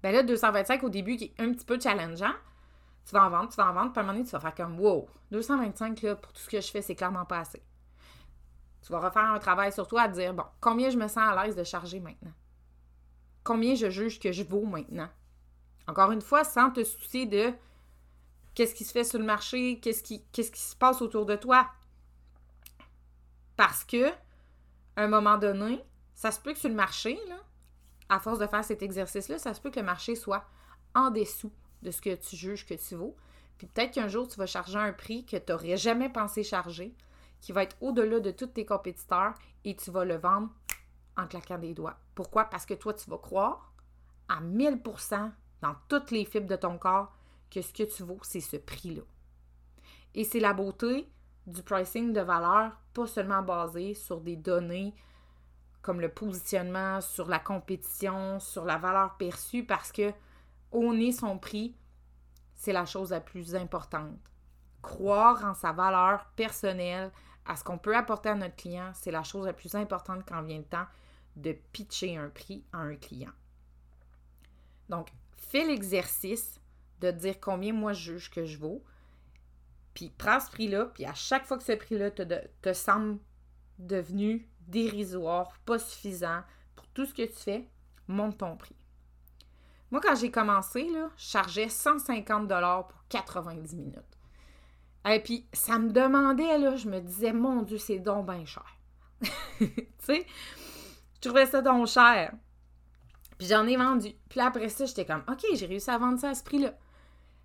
ben 0.02 0.12
là, 0.12 0.22
225 0.22 0.82
au 0.84 0.88
début, 0.88 1.16
qui 1.16 1.24
est 1.24 1.42
un 1.42 1.52
petit 1.52 1.64
peu 1.64 1.80
challengeant, 1.80 2.34
tu 3.04 3.12
vas 3.12 3.26
en 3.26 3.30
vendre, 3.30 3.48
tu 3.48 3.56
vas 3.56 3.70
en 3.70 3.72
vendre, 3.72 3.92
puis 3.92 3.98
à 3.98 4.02
un 4.02 4.06
moment 4.06 4.18
donné, 4.18 4.24
tu 4.24 4.32
vas 4.32 4.40
faire 4.40 4.54
comme 4.54 4.78
wow, 4.78 5.08
225 5.30 6.02
là, 6.02 6.16
pour 6.16 6.32
tout 6.32 6.40
ce 6.40 6.48
que 6.48 6.60
je 6.60 6.70
fais, 6.70 6.82
c'est 6.82 6.94
clairement 6.94 7.24
pas 7.24 7.40
assez. 7.40 7.62
Tu 8.86 8.92
vas 8.92 9.00
refaire 9.00 9.32
un 9.32 9.40
travail 9.40 9.72
sur 9.72 9.88
toi 9.88 10.02
à 10.02 10.08
dire 10.08 10.32
bon, 10.32 10.44
combien 10.60 10.90
je 10.90 10.96
me 10.96 11.08
sens 11.08 11.28
à 11.28 11.44
l'aise 11.44 11.56
de 11.56 11.64
charger 11.64 11.98
maintenant? 11.98 12.32
Combien 13.42 13.74
je 13.74 13.90
juge 13.90 14.20
que 14.20 14.30
je 14.30 14.44
vaux 14.44 14.64
maintenant? 14.64 15.08
Encore 15.88 16.12
une 16.12 16.20
fois, 16.20 16.44
sans 16.44 16.70
te 16.70 16.84
soucier 16.84 17.26
de 17.26 17.52
qu'est-ce 18.54 18.76
qui 18.76 18.84
se 18.84 18.92
fait 18.92 19.02
sur 19.02 19.18
le 19.18 19.24
marché, 19.24 19.80
qu'est-ce 19.80 20.04
qui, 20.04 20.22
se 20.32 20.76
passe 20.76 21.02
autour 21.02 21.26
de 21.26 21.34
toi. 21.34 21.68
Parce 23.56 23.82
que, 23.82 24.12
un 24.96 25.08
moment 25.08 25.36
donné, 25.36 25.84
ça 26.14 26.30
se 26.30 26.38
peut 26.38 26.52
que 26.52 26.58
sur 26.60 26.68
le 26.68 26.76
marché, 26.76 27.18
à 28.08 28.20
force 28.20 28.38
de 28.38 28.46
faire 28.46 28.64
cet 28.64 28.82
exercice-là, 28.82 29.38
ça 29.38 29.52
se 29.52 29.60
peut 29.60 29.72
que 29.72 29.80
le 29.80 29.86
marché 29.86 30.14
soit 30.14 30.44
en 30.94 31.10
dessous 31.10 31.52
de 31.82 31.90
ce 31.90 32.00
que 32.00 32.14
tu 32.14 32.36
juges 32.36 32.64
que 32.64 32.74
tu 32.74 32.94
vaux. 32.94 33.16
Puis 33.58 33.66
peut-être 33.66 33.94
qu'un 33.94 34.08
jour, 34.08 34.28
tu 34.28 34.38
vas 34.38 34.46
charger 34.46 34.78
un 34.78 34.92
prix 34.92 35.26
que 35.26 35.36
tu 35.36 35.50
n'aurais 35.50 35.76
jamais 35.76 36.08
pensé 36.08 36.44
charger, 36.44 36.94
qui 37.40 37.52
va 37.52 37.62
être 37.62 37.76
au-delà 37.80 38.20
de 38.20 38.30
tous 38.30 38.46
tes 38.46 38.66
compétiteurs 38.66 39.34
et 39.64 39.76
tu 39.76 39.90
vas 39.90 40.04
le 40.04 40.16
vendre 40.16 40.50
en 41.16 41.26
claquant 41.26 41.58
des 41.58 41.74
doigts. 41.74 41.98
Pourquoi? 42.14 42.44
Parce 42.44 42.66
que 42.66 42.74
toi, 42.74 42.94
tu 42.94 43.08
vas 43.10 43.18
croire 43.18 43.72
à 44.28 44.40
1000% 44.40 45.30
dans 45.62 45.74
toutes 45.88 46.10
les 46.10 46.24
fibres 46.24 46.48
de 46.48 46.56
ton 46.56 46.78
corps 46.78 47.12
que 47.50 47.62
ce 47.62 47.72
que 47.72 47.84
tu 47.84 48.02
vaux, 48.02 48.18
c'est 48.22 48.40
ce 48.40 48.56
prix-là. 48.56 49.02
Et 50.14 50.24
c'est 50.24 50.40
la 50.40 50.52
beauté 50.52 51.08
du 51.46 51.62
pricing 51.62 52.12
de 52.12 52.20
valeur, 52.20 52.72
pas 52.92 53.06
seulement 53.06 53.42
basé 53.42 53.94
sur 53.94 54.20
des 54.20 54.36
données 54.36 54.94
comme 55.82 56.00
le 56.00 56.08
positionnement, 56.08 57.00
sur 57.00 57.28
la 57.28 57.38
compétition, 57.38 58.40
sur 58.40 58.64
la 58.64 58.76
valeur 58.76 59.16
perçue, 59.18 59.64
parce 59.64 59.92
que 59.92 60.12
honner 60.72 61.12
son 61.12 61.38
prix, 61.38 61.76
c'est 62.54 62.72
la 62.72 62.84
chose 62.84 63.10
la 63.10 63.20
plus 63.20 63.54
importante. 63.54 64.18
Croire 64.86 65.44
en 65.44 65.52
sa 65.52 65.72
valeur 65.72 66.26
personnelle, 66.36 67.10
à 67.44 67.56
ce 67.56 67.64
qu'on 67.64 67.76
peut 67.76 67.96
apporter 67.96 68.28
à 68.28 68.36
notre 68.36 68.54
client, 68.54 68.92
c'est 68.94 69.10
la 69.10 69.24
chose 69.24 69.44
la 69.44 69.52
plus 69.52 69.74
importante 69.74 70.22
quand 70.28 70.40
vient 70.42 70.58
le 70.58 70.64
temps 70.64 70.86
de 71.34 71.50
pitcher 71.72 72.16
un 72.16 72.28
prix 72.28 72.64
à 72.72 72.78
un 72.78 72.94
client. 72.94 73.32
Donc, 74.88 75.08
fais 75.36 75.64
l'exercice 75.64 76.60
de 77.00 77.10
dire 77.10 77.40
combien 77.40 77.72
moi 77.72 77.94
je 77.94 78.12
juge 78.12 78.30
que 78.30 78.44
je 78.44 78.58
vaux, 78.58 78.84
puis 79.92 80.08
prends 80.16 80.38
ce 80.38 80.52
prix-là, 80.52 80.86
puis 80.86 81.04
à 81.04 81.14
chaque 81.14 81.46
fois 81.46 81.58
que 81.58 81.64
ce 81.64 81.72
prix-là 81.72 82.12
te, 82.12 82.72
semble 82.72 83.18
devenu 83.80 84.48
dérisoire, 84.60 85.58
pas 85.66 85.80
suffisant 85.80 86.42
pour 86.76 86.86
tout 86.88 87.06
ce 87.06 87.12
que 87.12 87.26
tu 87.26 87.36
fais, 87.36 87.68
monte 88.06 88.38
ton 88.38 88.56
prix. 88.56 88.76
Moi, 89.90 90.00
quand 90.00 90.14
j'ai 90.14 90.30
commencé, 90.30 90.88
là, 90.90 91.10
je 91.16 91.24
chargeais 91.24 91.68
150 91.68 92.48
pour 92.48 93.04
90 93.08 93.74
minutes. 93.74 94.15
Et 95.08 95.20
puis, 95.20 95.46
ça 95.52 95.78
me 95.78 95.90
demandait, 95.90 96.58
là, 96.58 96.76
je 96.76 96.88
me 96.88 97.00
disais, 97.00 97.32
mon 97.32 97.62
Dieu, 97.62 97.78
c'est 97.78 97.98
donc 97.98 98.26
bien 98.26 98.44
cher. 98.44 98.66
tu 99.58 99.68
sais, 100.00 100.26
je 101.14 101.20
trouvais 101.20 101.46
ça 101.46 101.62
donc 101.62 101.86
cher. 101.86 102.32
Puis 103.38 103.46
j'en 103.46 103.66
ai 103.66 103.76
vendu. 103.76 104.12
Puis 104.28 104.40
après 104.40 104.68
ça, 104.68 104.84
j'étais 104.86 105.04
comme, 105.04 105.22
OK, 105.28 105.44
j'ai 105.54 105.66
réussi 105.66 105.90
à 105.90 105.98
vendre 105.98 106.18
ça 106.18 106.30
à 106.30 106.34
ce 106.34 106.42
prix-là. 106.42 106.70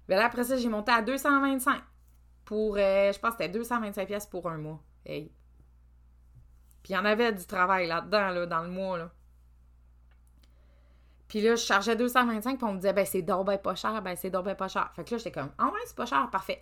Puis 0.08 0.15
là, 0.15 0.26
après 0.26 0.43
ça, 0.43 0.58
j'ai 0.58 0.69
monté 0.69 0.91
à 0.91 1.02
225 1.02 1.82
pour, 2.45 2.78
euh, 2.78 3.12
je 3.12 3.19
pense 3.19 3.32
que 3.36 3.43
c'était 3.43 3.50
225 3.50 4.08
pièces 4.08 4.26
pour 4.26 4.50
un 4.50 4.58
mois. 4.58 4.82
Hey, 5.06 5.32
puis 6.84 6.93
il 6.93 6.95
y 6.95 6.97
en 6.97 7.06
avait 7.06 7.32
du 7.32 7.45
travail 7.45 7.88
là-dedans, 7.88 8.30
là, 8.30 8.45
dans 8.45 8.63
le 8.63 8.69
mois. 8.69 8.97
Là. 8.97 9.12
Puis 11.28 11.41
là, 11.41 11.56
je 11.56 11.63
chargeais 11.63 11.95
225, 11.95 12.58
puis 12.58 12.65
on 12.65 12.74
me 12.74 12.78
disait, 12.78 12.93
ben 12.93 13.06
c'est 13.06 13.21
donc 13.21 13.47
ben 13.47 13.58
pas 13.58 13.76
cher, 13.76 14.02
ben 14.02 14.15
c'est 14.15 14.30
donc 14.30 14.45
ben 14.45 14.56
pas 14.56 14.67
cher. 14.67 14.91
Fait 14.95 15.04
que 15.04 15.12
là, 15.12 15.17
j'étais 15.17 15.32
comme, 15.32 15.52
ah 15.58 15.67
ouais, 15.67 15.80
c'est 15.86 15.95
pas 15.95 16.06
cher, 16.06 16.30
parfait. 16.30 16.62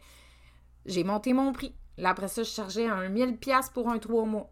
J'ai 0.89 1.03
monté 1.03 1.33
mon 1.33 1.53
prix. 1.53 1.75
Là, 1.97 2.09
après 2.09 2.27
ça, 2.27 2.41
je 2.41 2.49
chargeais 2.49 2.87
un 2.87 3.09
1000$ 3.09 3.71
pour 3.71 3.89
un 3.89 3.99
3 3.99 4.25
mois. 4.25 4.49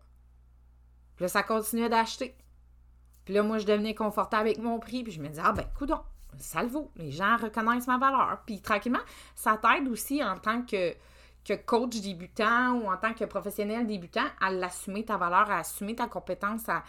Puis 1.15 1.23
là, 1.23 1.30
ça 1.30 1.41
continuait 1.41 1.89
d'acheter. 1.89 2.38
Puis 3.26 3.34
là, 3.34 3.41
moi, 3.41 3.58
je 3.58 3.65
devenais 3.65 3.95
confortable 3.95 4.47
avec 4.47 4.60
mon 4.60 4.80
prix, 4.80 5.04
puis 5.04 5.12
je 5.12 5.19
me 5.19 5.30
disais, 5.30 5.41
ah 5.43 5.52
ben, 5.52 5.65
coudon, 5.76 6.00
ça 6.38 6.62
le 6.62 6.69
vaut. 6.69 6.91
Les 6.95 7.12
gens 7.12 7.38
reconnaissent 7.38 7.88
ma 7.88 7.97
valeur. 7.97 8.43
Puis 8.45 8.62
tranquillement, 8.62 9.02
ça 9.34 9.58
t'aide 9.58 9.88
aussi 9.88 10.23
en 10.23 10.38
tant 10.38 10.62
que, 10.62 10.93
que 11.43 11.54
coach 11.56 12.00
débutant 12.02 12.73
ou 12.73 12.91
en 12.91 12.97
tant 12.97 13.15
que 13.15 13.26
professionnel 13.26 13.88
débutant 13.88 14.28
à 14.39 14.52
l'assumer 14.52 15.04
ta 15.04 15.17
valeur, 15.17 15.50
à 15.50 15.58
assumer 15.58 15.95
ta 15.95 16.08
compétence, 16.08 16.69
à... 16.69 16.84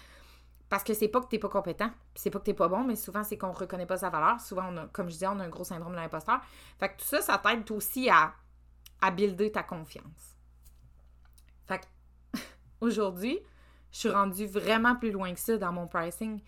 parce 0.68 0.84
que 0.84 0.92
c'est 0.92 1.08
pas 1.08 1.22
que 1.22 1.28
t'es 1.28 1.38
pas 1.38 1.48
compétent, 1.48 1.90
c'est 2.14 2.28
pas 2.28 2.38
que 2.38 2.44
t'es 2.44 2.54
pas 2.54 2.68
bon, 2.68 2.84
mais 2.84 2.96
souvent 2.96 3.24
c'est 3.24 3.38
qu'on 3.38 3.52
reconnaît 3.52 3.86
pas 3.86 3.96
sa 3.96 4.10
valeur. 4.10 4.38
Souvent, 4.42 4.70
on 4.70 4.88
comme 4.88 5.06
je 5.06 5.14
disais, 5.14 5.26
on 5.26 5.40
a 5.40 5.44
un 5.44 5.48
gros 5.48 5.64
syndrome 5.64 5.92
de 5.92 5.96
l'imposteur. 5.96 6.42
Fait 6.78 6.90
que 6.90 6.98
tout 6.98 7.06
ça, 7.06 7.22
ça 7.22 7.38
t'aide 7.38 7.68
aussi 7.70 8.10
à, 8.10 8.34
à 9.00 9.10
builder 9.10 9.52
ta 9.52 9.62
confiance. 9.62 10.36
Fait 11.66 11.88
aujourd'hui, 12.80 13.38
je 13.92 13.98
suis 13.98 14.10
rendue 14.10 14.46
vraiment 14.46 14.96
plus 14.96 15.10
loin 15.10 15.32
que 15.32 15.40
ça 15.40 15.56
dans 15.58 15.72
mon 15.72 15.86
pricing. 15.86 16.40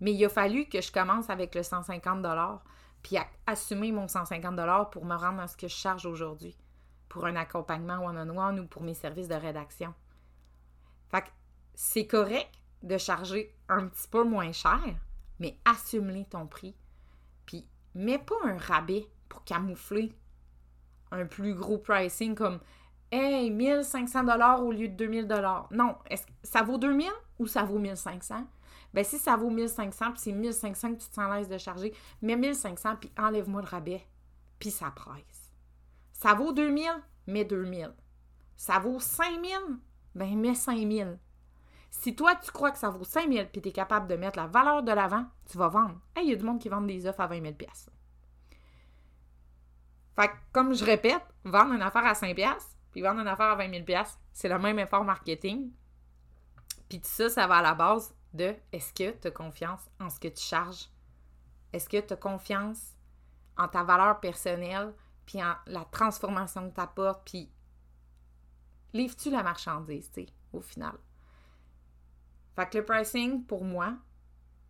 Mais 0.00 0.12
il 0.12 0.24
a 0.24 0.28
fallu 0.28 0.66
que 0.66 0.80
je 0.80 0.92
commence 0.92 1.30
avec 1.30 1.54
le 1.54 1.62
150 1.62 2.24
puis 3.02 3.16
à 3.16 3.26
assumer 3.46 3.92
mon 3.92 4.08
150 4.08 4.90
pour 4.90 5.04
me 5.04 5.14
rendre 5.14 5.40
à 5.40 5.48
ce 5.48 5.56
que 5.56 5.68
je 5.68 5.74
charge 5.74 6.06
aujourd'hui 6.06 6.56
pour 7.08 7.24
un 7.24 7.36
accompagnement 7.36 8.04
one-on-one 8.04 8.60
ou 8.60 8.66
pour 8.66 8.82
mes 8.82 8.94
services 8.94 9.28
de 9.28 9.34
rédaction. 9.34 9.94
Fait 11.10 11.22
que 11.22 11.28
c'est 11.74 12.06
correct 12.06 12.50
de 12.82 12.98
charger 12.98 13.54
un 13.68 13.86
petit 13.86 14.08
peu 14.08 14.24
moins 14.24 14.52
cher, 14.52 14.82
mais 15.38 15.58
assume 15.64 16.24
ton 16.26 16.46
prix. 16.46 16.74
Puis 17.46 17.66
mets 17.94 18.18
pas 18.18 18.36
un 18.44 18.58
rabais 18.58 19.06
pour 19.28 19.44
camoufler 19.44 20.12
un 21.16 21.26
plus 21.26 21.54
gros 21.54 21.78
pricing 21.78 22.34
comme 22.34 22.60
Hey, 23.10 23.50
1500 23.50 24.24
dollars 24.24 24.64
au 24.64 24.72
lieu 24.72 24.88
de 24.88 24.94
2000 24.94 25.28
dollars. 25.28 25.68
Non, 25.70 25.94
est-ce 26.10 26.26
que 26.26 26.32
ça 26.42 26.62
vaut 26.62 26.76
2000 26.76 27.08
ou 27.38 27.46
ça 27.46 27.62
vaut 27.62 27.78
1500 27.78 28.44
ben 28.96 29.04
si 29.04 29.18
ça 29.18 29.36
vaut 29.36 29.50
1500 29.50 30.12
puis 30.12 30.20
c'est 30.22 30.32
1500 30.32 30.94
que 30.94 31.00
tu 31.02 31.08
te 31.08 31.14
sens 31.14 31.30
l'aise 31.30 31.50
de 31.50 31.58
charger, 31.58 31.92
mets 32.22 32.34
1500 32.34 32.96
puis 32.96 33.12
enlève-moi 33.18 33.60
le 33.60 33.66
rabais. 33.66 34.06
Puis 34.58 34.70
ça 34.70 34.90
presse. 34.90 35.52
Ça 36.12 36.32
vaut 36.32 36.54
2000, 36.54 36.88
mets 37.26 37.44
2000. 37.44 37.92
Ça 38.56 38.78
vaut 38.78 38.98
5000, 38.98 39.50
ben 40.14 40.34
mets 40.38 40.54
5000. 40.54 41.18
Si 41.90 42.16
toi, 42.16 42.36
tu 42.36 42.50
crois 42.52 42.70
que 42.70 42.78
ça 42.78 42.88
vaut 42.88 43.04
5000 43.04 43.50
puis 43.52 43.60
tu 43.60 43.68
es 43.68 43.72
capable 43.72 44.06
de 44.06 44.16
mettre 44.16 44.38
la 44.38 44.46
valeur 44.46 44.82
de 44.82 44.92
l'avant, 44.92 45.26
tu 45.44 45.58
vas 45.58 45.68
vendre. 45.68 46.00
il 46.16 46.30
y 46.30 46.32
a 46.32 46.36
du 46.36 46.44
monde 46.44 46.58
qui 46.58 46.70
vend 46.70 46.80
des 46.80 47.06
offres 47.06 47.20
à 47.20 47.26
20 47.26 47.42
000 47.42 47.54
Fait 50.16 50.28
que, 50.28 50.34
comme 50.52 50.74
je 50.74 50.84
répète, 50.84 51.22
vendre 51.44 51.74
une 51.74 51.82
affaire 51.82 52.06
à 52.06 52.14
5 52.14 52.34
puis 52.90 53.02
vendre 53.02 53.20
une 53.20 53.28
affaire 53.28 53.50
à 53.50 53.56
20 53.56 53.84
000 53.86 54.02
c'est 54.32 54.48
le 54.48 54.58
même 54.58 54.78
effort 54.78 55.04
marketing. 55.04 55.70
Puis 56.88 57.00
tout 57.00 57.08
ça, 57.08 57.28
ça 57.28 57.46
va 57.46 57.56
à 57.56 57.62
la 57.62 57.74
base 57.74 58.14
de 58.32 58.54
est-ce 58.72 58.92
que 58.92 59.10
tu 59.10 59.28
as 59.28 59.30
confiance 59.30 59.90
en 60.00 60.08
ce 60.08 60.18
que 60.18 60.28
tu 60.28 60.42
charges? 60.42 60.88
Est-ce 61.72 61.88
que 61.88 62.00
tu 62.00 62.14
as 62.14 62.16
confiance 62.16 62.94
en 63.58 63.68
ta 63.68 63.82
valeur 63.82 64.20
personnelle, 64.20 64.94
puis 65.26 65.42
en 65.42 65.54
la 65.66 65.84
transformation 65.84 66.68
que 66.70 66.74
tu 66.74 66.80
apportes, 66.80 67.24
puis 67.24 67.50
livres-tu 68.92 69.30
la 69.30 69.42
marchandise, 69.42 70.10
tu 70.12 70.22
sais, 70.22 70.28
au 70.52 70.60
final? 70.60 70.96
Fait 72.54 72.68
que 72.70 72.78
le 72.78 72.84
pricing, 72.84 73.44
pour 73.44 73.64
moi, 73.64 73.94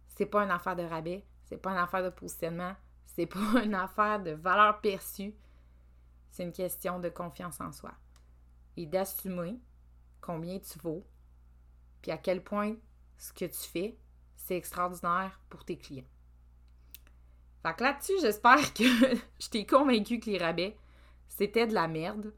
c'est 0.09 0.27
pas 0.27 0.43
une 0.43 0.51
affaire 0.51 0.75
de 0.75 0.83
rabais, 0.83 1.25
c'est 1.45 1.59
pas 1.59 1.71
une 1.71 1.79
affaire 1.79 2.03
de 2.03 2.11
positionnement, 2.11 2.75
c'est 3.17 3.27
pas 3.27 3.41
une 3.65 3.75
affaire 3.75 4.23
de 4.23 4.33
valeur 4.33 4.81
perçue, 4.81 5.35
c'est 6.31 6.43
une 6.45 6.53
question 6.53 7.01
de 7.01 7.09
confiance 7.09 7.61
en 7.61 7.73
soi 7.73 7.93
et 8.77 8.85
d'assumer 8.85 9.59
combien 10.21 10.59
tu 10.59 10.79
vaux, 10.79 11.07
puis 12.03 12.11
à 12.11 12.19
quel 12.19 12.45
point 12.45 12.75
ce 13.17 13.33
que 13.33 13.47
tu 13.47 13.69
fais, 13.69 13.97
c'est 14.37 14.57
extraordinaire 14.57 15.41
pour 15.49 15.65
tes 15.65 15.79
clients. 15.79 16.05
Fait 17.63 17.75
que 17.75 17.83
là-dessus, 17.83 18.21
j'espère 18.21 18.75
que 18.75 18.85
je 19.41 19.49
t'ai 19.49 19.65
convaincu 19.65 20.21
que 20.21 20.31
les 20.31 20.39
rabais, 20.39 20.77
c'était 21.27 21.67
de 21.67 21.75
la 21.75 21.89
merde, 21.89 22.35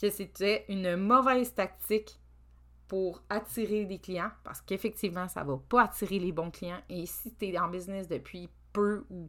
que 0.00 0.10
c'était 0.10 0.64
une 0.68 0.96
mauvaise 0.96 1.54
tactique 1.54 2.18
pour 2.88 3.22
attirer 3.30 3.84
des 3.84 4.00
clients, 4.00 4.32
parce 4.42 4.60
qu'effectivement, 4.60 5.28
ça 5.28 5.44
va 5.44 5.56
pas 5.56 5.84
attirer 5.84 6.18
les 6.18 6.32
bons 6.32 6.50
clients. 6.50 6.82
Et 6.88 7.06
si 7.06 7.32
tu 7.32 7.46
es 7.46 7.58
en 7.58 7.68
business 7.68 8.08
depuis 8.08 8.48
peu 8.72 9.06
ou 9.08 9.28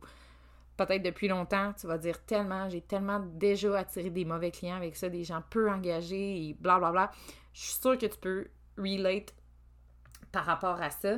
peut-être 0.85 1.03
depuis 1.03 1.27
longtemps, 1.27 1.73
tu 1.73 1.87
vas 1.87 1.97
dire 1.97 2.23
tellement, 2.25 2.69
j'ai 2.69 2.81
tellement 2.81 3.19
déjà 3.19 3.79
attiré 3.79 4.09
des 4.09 4.25
mauvais 4.25 4.51
clients 4.51 4.77
avec 4.77 4.95
ça, 4.95 5.09
des 5.09 5.23
gens 5.23 5.41
peu 5.49 5.69
engagés 5.69 6.49
et 6.49 6.53
blablabla. 6.53 6.91
Bla, 6.91 7.07
bla. 7.07 7.11
Je 7.53 7.61
suis 7.61 7.81
sûre 7.81 7.97
que 7.97 8.05
tu 8.05 8.17
peux 8.17 8.47
relate 8.77 9.33
par 10.31 10.45
rapport 10.45 10.81
à 10.81 10.89
ça. 10.89 11.17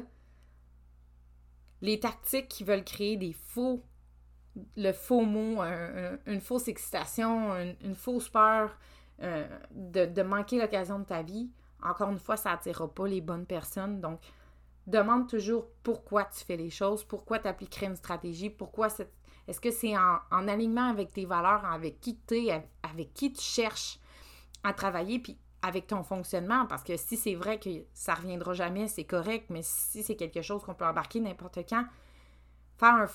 Les 1.81 1.99
tactiques 1.99 2.47
qui 2.47 2.63
veulent 2.63 2.83
créer 2.83 3.17
des 3.17 3.33
faux, 3.33 3.83
le 4.77 4.91
faux 4.91 5.25
mot, 5.25 5.61
une 6.25 6.41
fausse 6.41 6.67
excitation, 6.67 7.53
une, 7.81 7.95
fausse 7.95 8.29
peur 8.29 8.75
euh, 9.21 9.45
de, 9.71 10.21
manquer 10.23 10.59
l'occasion 10.59 10.99
de 10.99 11.05
ta 11.05 11.21
vie, 11.21 11.51
encore 11.83 12.09
une 12.09 12.19
fois, 12.19 12.37
ça 12.37 12.51
n'attirera 12.51 12.87
pas 12.87 13.07
les 13.07 13.19
bonnes 13.19 13.45
personnes. 13.45 13.99
Donc, 13.99 14.21
demande 14.87 15.27
toujours 15.27 15.65
pourquoi 15.83 16.25
tu 16.25 16.43
fais 16.45 16.57
les 16.57 16.69
choses, 16.69 17.03
pourquoi 17.03 17.39
tu 17.39 17.47
appliquerais 17.47 17.87
une 17.87 17.95
stratégie, 17.95 18.49
pourquoi 18.49 18.87
Est-ce 19.47 19.59
que 19.59 19.71
c'est 19.71 19.97
en, 19.97 20.19
en, 20.31 20.47
alignement 20.47 20.89
avec 20.89 21.11
tes 21.11 21.25
valeurs, 21.25 21.65
avec 21.65 21.99
qui 21.99 22.17
tu 22.27 22.47
es, 22.47 22.67
avec 22.81 23.13
qui 23.13 23.33
tu 23.33 23.41
cherches 23.41 23.99
à 24.63 24.73
travailler, 24.73 25.19
puis 25.19 25.37
avec 25.61 25.87
ton 25.87 26.03
fonctionnement, 26.03 26.65
parce 26.65 26.83
que 26.83 26.97
si 26.97 27.15
c'est 27.15 27.35
vrai 27.35 27.59
que 27.59 27.69
ça 27.93 28.15
reviendra 28.15 28.53
jamais, 28.53 28.87
c'est 28.87 29.05
correct, 29.05 29.45
mais 29.49 29.61
si 29.63 30.03
c'est 30.03 30.15
quelque 30.15 30.41
chose 30.41 30.61
qu'on 30.63 30.73
peut 30.73 30.85
embarquer 30.85 31.21
n'importe 31.21 31.59
quand, 31.67 31.85
faire 32.77 33.09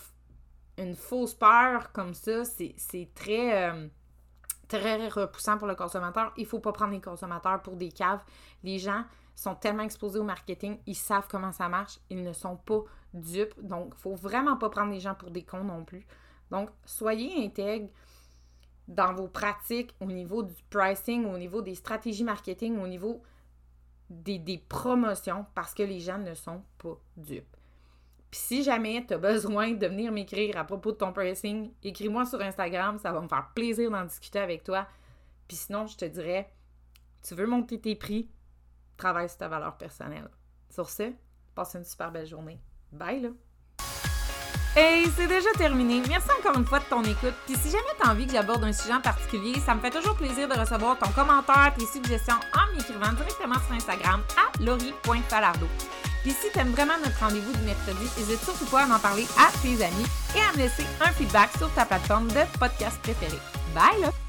une 0.78 0.94
fausse 0.94 1.34
peur 1.34 1.92
comme 1.92 2.14
ça, 2.14 2.44
c'est 2.44 3.10
très, 3.14 3.70
euh, 3.70 3.88
très 4.66 5.08
repoussant 5.08 5.58
pour 5.58 5.66
le 5.66 5.74
consommateur. 5.74 6.32
Il 6.36 6.46
faut 6.46 6.60
pas 6.60 6.72
prendre 6.72 6.92
les 6.92 7.00
consommateurs 7.00 7.60
pour 7.62 7.76
des 7.76 7.90
caves. 7.90 8.22
Les 8.62 8.78
gens 8.78 9.04
sont 9.34 9.54
tellement 9.54 9.82
exposés 9.82 10.18
au 10.18 10.24
marketing, 10.24 10.78
ils 10.86 10.96
savent 10.96 11.28
comment 11.30 11.52
ça 11.52 11.68
marche, 11.68 11.98
ils 12.10 12.22
ne 12.22 12.32
sont 12.32 12.56
pas 12.56 12.80
donc 13.14 13.94
il 13.96 14.00
faut 14.00 14.14
vraiment 14.14 14.56
pas 14.56 14.70
prendre 14.70 14.92
les 14.92 15.00
gens 15.00 15.14
pour 15.14 15.30
des 15.30 15.42
cons 15.42 15.64
non 15.64 15.84
plus. 15.84 16.06
Donc, 16.50 16.70
soyez 16.84 17.44
intègres 17.44 17.90
dans 18.86 19.12
vos 19.12 19.28
pratiques 19.28 19.94
au 20.00 20.06
niveau 20.06 20.42
du 20.42 20.54
pricing, 20.70 21.26
au 21.26 21.36
niveau 21.36 21.60
des 21.60 21.74
stratégies 21.74 22.24
marketing, 22.24 22.78
au 22.78 22.86
niveau 22.86 23.22
des, 24.08 24.64
promotions, 24.68 25.44
parce 25.54 25.74
que 25.74 25.82
les 25.82 26.00
gens 26.00 26.18
ne 26.18 26.34
sont 26.34 26.62
pas 26.78 26.98
dupes. 27.16 27.56
Puis 28.30 28.40
si 28.40 28.62
jamais 28.62 29.04
tu 29.06 29.14
as 29.14 29.18
besoin 29.18 29.72
de 29.72 29.86
venir 29.86 30.12
m'écrire 30.12 30.56
à 30.56 30.64
propos 30.64 30.92
de 30.92 30.96
ton 30.96 31.12
pricing, 31.12 31.70
écris-moi 31.82 32.24
sur 32.26 32.40
Instagram, 32.40 32.98
ça 32.98 33.12
va 33.12 33.20
me 33.20 33.28
faire 33.28 33.50
plaisir 33.54 33.90
d'en 33.90 34.04
discuter 34.04 34.38
avec 34.38 34.64
toi. 34.64 34.86
Puis 35.46 35.56
sinon, 35.56 35.86
je 35.86 35.96
te 35.96 36.04
dirais, 36.04 36.50
tu 37.22 37.34
veux 37.34 37.46
monter 37.46 37.80
tes 37.80 37.96
prix, 37.96 38.30
travaille 38.96 39.28
sur 39.28 39.38
ta 39.38 39.48
valeur 39.48 39.76
personnelle. 39.76 40.28
Sur 40.70 40.90
ce, 40.90 41.12
passe 41.54 41.74
une 41.74 41.84
super 41.84 42.10
belle 42.10 42.26
journée. 42.26 42.60
Bye 42.92 43.20
là! 43.20 43.28
Hey, 44.76 45.10
c'est 45.16 45.26
déjà 45.26 45.50
terminé. 45.56 46.02
Merci 46.08 46.28
encore 46.38 46.56
une 46.56 46.64
fois 46.64 46.78
de 46.78 46.84
ton 46.84 47.02
écoute. 47.02 47.34
Puis 47.46 47.56
si 47.56 47.70
jamais 47.70 47.84
tu 48.00 48.06
as 48.06 48.12
envie 48.12 48.26
que 48.26 48.32
j'aborde 48.32 48.62
un 48.62 48.72
sujet 48.72 48.94
en 48.94 49.00
particulier, 49.00 49.58
ça 49.58 49.74
me 49.74 49.80
fait 49.80 49.90
toujours 49.90 50.14
plaisir 50.14 50.46
de 50.46 50.54
recevoir 50.54 50.96
ton 50.98 51.10
commentaire, 51.10 51.72
tes 51.76 51.86
suggestions 51.86 52.36
en 52.54 52.76
m'écrivant 52.76 53.12
directement 53.12 53.56
sur 53.66 53.74
Instagram 53.74 54.22
à 54.36 54.62
lori.falardo. 54.62 55.66
Puis 56.22 56.30
si 56.30 56.50
tu 56.52 56.58
aimes 56.58 56.70
vraiment 56.70 56.98
notre 57.04 57.18
rendez-vous 57.18 57.52
du 57.52 57.62
mercredi, 57.62 58.06
n'hésite 58.18 58.44
surtout 58.44 58.66
pas 58.66 58.82
à 58.82 58.86
m'en 58.86 58.98
parler 59.00 59.26
à 59.36 59.50
tes 59.62 59.82
amis 59.84 60.06
et 60.36 60.40
à 60.40 60.52
me 60.52 60.58
laisser 60.58 60.86
un 61.00 61.10
feedback 61.10 61.50
sur 61.56 61.72
ta 61.74 61.84
plateforme 61.84 62.28
de 62.28 62.58
podcast 62.60 63.00
préférée. 63.02 63.40
Bye 63.74 64.00
là! 64.00 64.27